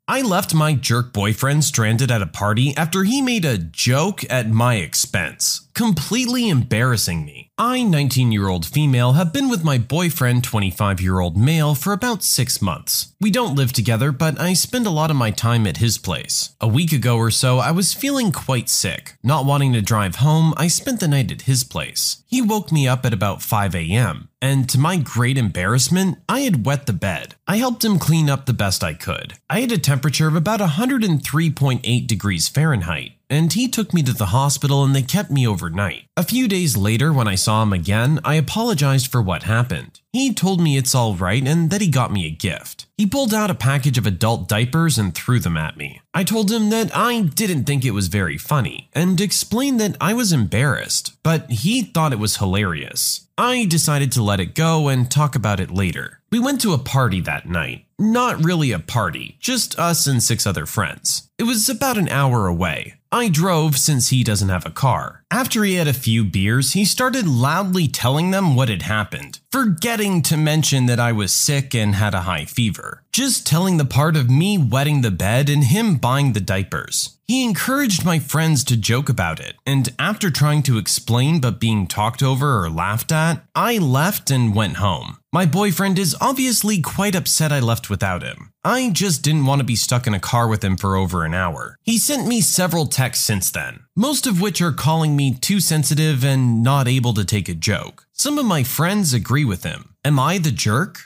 I 0.08 0.20
left 0.20 0.52
my 0.52 0.74
jerk 0.74 1.12
boyfriend 1.12 1.62
stranded 1.62 2.10
at 2.10 2.22
a 2.22 2.26
party 2.26 2.76
after 2.76 3.04
he 3.04 3.22
made 3.22 3.44
a 3.44 3.56
joke 3.56 4.24
at 4.28 4.50
my 4.50 4.76
expense, 4.76 5.68
completely 5.74 6.48
embarrassing 6.48 7.24
me. 7.24 7.50
I, 7.58 7.82
19 7.82 8.32
year 8.32 8.48
old 8.48 8.66
female, 8.66 9.12
have 9.12 9.32
been 9.32 9.48
with 9.48 9.64
my 9.64 9.78
boyfriend, 9.78 10.44
25 10.44 11.00
year 11.00 11.20
old 11.20 11.36
male, 11.36 11.74
for 11.74 11.92
about 11.92 12.22
six 12.22 12.60
months. 12.60 13.14
We 13.20 13.30
don't 13.30 13.54
live 13.54 13.72
together, 13.72 14.10
but 14.10 14.40
I 14.40 14.52
spend 14.52 14.86
a 14.86 14.90
lot 14.90 15.10
of 15.10 15.16
my 15.16 15.30
time 15.30 15.66
at 15.66 15.76
his 15.76 15.98
place. 15.98 16.56
A 16.60 16.66
week 16.66 16.92
ago 16.92 17.16
or 17.16 17.30
so, 17.30 17.58
I 17.58 17.70
was 17.70 17.94
feeling 17.94 18.32
quite 18.32 18.68
sick. 18.68 19.16
Not 19.22 19.44
wanting 19.44 19.72
to 19.74 19.82
drive 19.82 20.16
home, 20.16 20.54
I 20.56 20.68
spent 20.68 21.00
the 21.00 21.08
night 21.08 21.30
at 21.30 21.42
his 21.42 21.62
place. 21.62 22.22
He 22.26 22.42
woke 22.42 22.72
me 22.72 22.88
up 22.88 23.04
at 23.04 23.12
about 23.14 23.42
5 23.42 23.74
a.m., 23.74 24.28
and 24.40 24.68
to 24.70 24.78
my 24.78 24.96
great 24.96 25.38
embarrassment, 25.38 26.18
I 26.28 26.40
had 26.40 26.66
wet 26.66 26.86
the 26.86 26.92
bed. 26.92 27.36
I 27.46 27.58
helped 27.58 27.84
him 27.84 28.00
clean 28.00 28.28
up 28.28 28.46
the 28.46 28.52
best 28.52 28.82
I 28.82 28.94
could. 28.94 29.34
I 29.48 29.60
had 29.60 29.70
a 29.70 29.78
temperature 29.78 30.26
of 30.26 30.34
about 30.34 30.58
103.8 30.58 32.06
degrees 32.08 32.48
Fahrenheit 32.48 33.12
and 33.32 33.52
he 33.52 33.66
took 33.66 33.94
me 33.94 34.02
to 34.02 34.12
the 34.12 34.26
hospital 34.26 34.84
and 34.84 34.94
they 34.94 35.02
kept 35.02 35.30
me 35.30 35.46
overnight. 35.46 36.04
A 36.16 36.22
few 36.22 36.46
days 36.46 36.76
later, 36.76 37.12
when 37.12 37.26
I 37.26 37.34
saw 37.34 37.62
him 37.62 37.72
again, 37.72 38.20
I 38.24 38.34
apologized 38.34 39.10
for 39.10 39.22
what 39.22 39.44
happened. 39.44 40.00
He 40.12 40.34
told 40.34 40.60
me 40.60 40.76
it's 40.76 40.94
all 40.94 41.14
right 41.14 41.42
and 41.48 41.70
that 41.70 41.80
he 41.80 41.88
got 41.88 42.12
me 42.12 42.26
a 42.26 42.30
gift. 42.30 42.86
He 42.98 43.06
pulled 43.06 43.32
out 43.32 43.50
a 43.50 43.54
package 43.54 43.96
of 43.96 44.06
adult 44.06 44.48
diapers 44.48 44.98
and 44.98 45.14
threw 45.14 45.40
them 45.40 45.56
at 45.56 45.78
me. 45.78 46.02
I 46.12 46.24
told 46.24 46.52
him 46.52 46.68
that 46.70 46.94
I 46.94 47.22
didn't 47.22 47.64
think 47.64 47.84
it 47.84 47.92
was 47.92 48.08
very 48.08 48.36
funny 48.36 48.90
and 48.92 49.18
explained 49.18 49.80
that 49.80 49.96
I 49.98 50.12
was 50.12 50.32
embarrassed, 50.32 51.14
but 51.22 51.50
he 51.50 51.82
thought 51.82 52.12
it 52.12 52.18
was 52.18 52.36
hilarious. 52.36 53.26
I 53.38 53.64
decided 53.64 54.12
to 54.12 54.22
let 54.22 54.40
it 54.40 54.54
go 54.54 54.88
and 54.88 55.10
talk 55.10 55.34
about 55.34 55.58
it 55.58 55.70
later. 55.70 56.20
We 56.30 56.38
went 56.38 56.60
to 56.60 56.74
a 56.74 56.78
party 56.78 57.20
that 57.22 57.48
night. 57.48 57.86
Not 57.98 58.44
really 58.44 58.72
a 58.72 58.78
party, 58.78 59.36
just 59.40 59.78
us 59.78 60.06
and 60.06 60.22
six 60.22 60.46
other 60.46 60.66
friends. 60.66 61.30
It 61.38 61.44
was 61.44 61.70
about 61.70 61.96
an 61.96 62.10
hour 62.10 62.46
away. 62.46 62.94
I 63.14 63.28
drove 63.28 63.76
since 63.76 64.08
he 64.08 64.24
doesn't 64.24 64.48
have 64.48 64.64
a 64.64 64.70
car. 64.70 65.22
After 65.30 65.64
he 65.64 65.74
had 65.74 65.86
a 65.86 65.92
few 65.92 66.24
beers, 66.24 66.72
he 66.72 66.86
started 66.86 67.26
loudly 67.26 67.86
telling 67.86 68.30
them 68.30 68.56
what 68.56 68.70
had 68.70 68.82
happened, 68.82 69.40
forgetting 69.50 70.22
to 70.22 70.38
mention 70.38 70.86
that 70.86 70.98
I 70.98 71.12
was 71.12 71.30
sick 71.30 71.74
and 71.74 71.94
had 71.94 72.14
a 72.14 72.22
high 72.22 72.46
fever. 72.46 73.02
Just 73.12 73.46
telling 73.46 73.76
the 73.76 73.84
part 73.84 74.16
of 74.16 74.30
me 74.30 74.56
wetting 74.56 75.02
the 75.02 75.10
bed 75.10 75.50
and 75.50 75.64
him 75.64 75.96
buying 75.96 76.32
the 76.32 76.40
diapers. 76.40 77.18
He 77.32 77.42
encouraged 77.46 78.04
my 78.04 78.18
friends 78.18 78.62
to 78.64 78.76
joke 78.76 79.08
about 79.08 79.40
it, 79.40 79.56
and 79.64 79.88
after 79.98 80.30
trying 80.30 80.62
to 80.64 80.76
explain 80.76 81.40
but 81.40 81.58
being 81.58 81.86
talked 81.86 82.22
over 82.22 82.62
or 82.62 82.68
laughed 82.68 83.10
at, 83.10 83.42
I 83.54 83.78
left 83.78 84.30
and 84.30 84.54
went 84.54 84.76
home. 84.76 85.16
My 85.32 85.46
boyfriend 85.46 85.98
is 85.98 86.14
obviously 86.20 86.82
quite 86.82 87.14
upset 87.14 87.50
I 87.50 87.58
left 87.58 87.88
without 87.88 88.22
him. 88.22 88.52
I 88.62 88.90
just 88.90 89.22
didn't 89.22 89.46
want 89.46 89.60
to 89.60 89.64
be 89.64 89.76
stuck 89.76 90.06
in 90.06 90.12
a 90.12 90.20
car 90.20 90.46
with 90.46 90.62
him 90.62 90.76
for 90.76 90.94
over 90.94 91.24
an 91.24 91.32
hour. 91.32 91.78
He 91.82 91.96
sent 91.96 92.26
me 92.26 92.42
several 92.42 92.84
texts 92.84 93.24
since 93.24 93.50
then, 93.50 93.84
most 93.96 94.26
of 94.26 94.42
which 94.42 94.60
are 94.60 94.70
calling 94.70 95.16
me 95.16 95.32
too 95.32 95.58
sensitive 95.58 96.22
and 96.22 96.62
not 96.62 96.86
able 96.86 97.14
to 97.14 97.24
take 97.24 97.48
a 97.48 97.54
joke. 97.54 98.06
Some 98.12 98.36
of 98.36 98.44
my 98.44 98.62
friends 98.62 99.14
agree 99.14 99.46
with 99.46 99.62
him. 99.62 99.94
Am 100.04 100.18
I 100.18 100.36
the 100.36 100.52
jerk? 100.52 100.98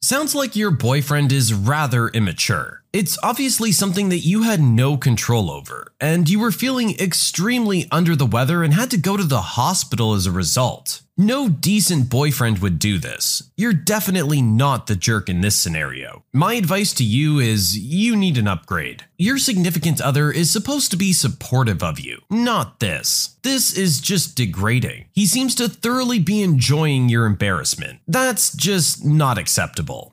Sounds 0.00 0.36
like 0.36 0.54
your 0.54 0.70
boyfriend 0.70 1.32
is 1.32 1.52
rather 1.52 2.06
immature. 2.06 2.81
It's 2.92 3.16
obviously 3.22 3.72
something 3.72 4.10
that 4.10 4.18
you 4.18 4.42
had 4.42 4.60
no 4.60 4.98
control 4.98 5.50
over, 5.50 5.94
and 5.98 6.28
you 6.28 6.38
were 6.38 6.52
feeling 6.52 6.94
extremely 7.00 7.88
under 7.90 8.14
the 8.14 8.26
weather 8.26 8.62
and 8.62 8.74
had 8.74 8.90
to 8.90 8.98
go 8.98 9.16
to 9.16 9.24
the 9.24 9.40
hospital 9.40 10.12
as 10.12 10.26
a 10.26 10.30
result. 10.30 11.00
No 11.16 11.48
decent 11.48 12.10
boyfriend 12.10 12.58
would 12.58 12.78
do 12.78 12.98
this. 12.98 13.50
You're 13.56 13.72
definitely 13.72 14.42
not 14.42 14.88
the 14.88 14.94
jerk 14.94 15.30
in 15.30 15.40
this 15.40 15.56
scenario. 15.56 16.24
My 16.34 16.52
advice 16.52 16.92
to 16.94 17.04
you 17.04 17.38
is 17.38 17.78
you 17.78 18.14
need 18.14 18.36
an 18.36 18.46
upgrade. 18.46 19.04
Your 19.16 19.38
significant 19.38 19.98
other 20.02 20.30
is 20.30 20.50
supposed 20.50 20.90
to 20.90 20.98
be 20.98 21.14
supportive 21.14 21.82
of 21.82 21.98
you, 21.98 22.20
not 22.28 22.80
this. 22.80 23.38
This 23.42 23.74
is 23.74 24.02
just 24.02 24.36
degrading. 24.36 25.06
He 25.12 25.24
seems 25.24 25.54
to 25.54 25.68
thoroughly 25.70 26.18
be 26.18 26.42
enjoying 26.42 27.08
your 27.08 27.24
embarrassment. 27.24 28.00
That's 28.06 28.54
just 28.54 29.02
not 29.02 29.38
acceptable. 29.38 30.12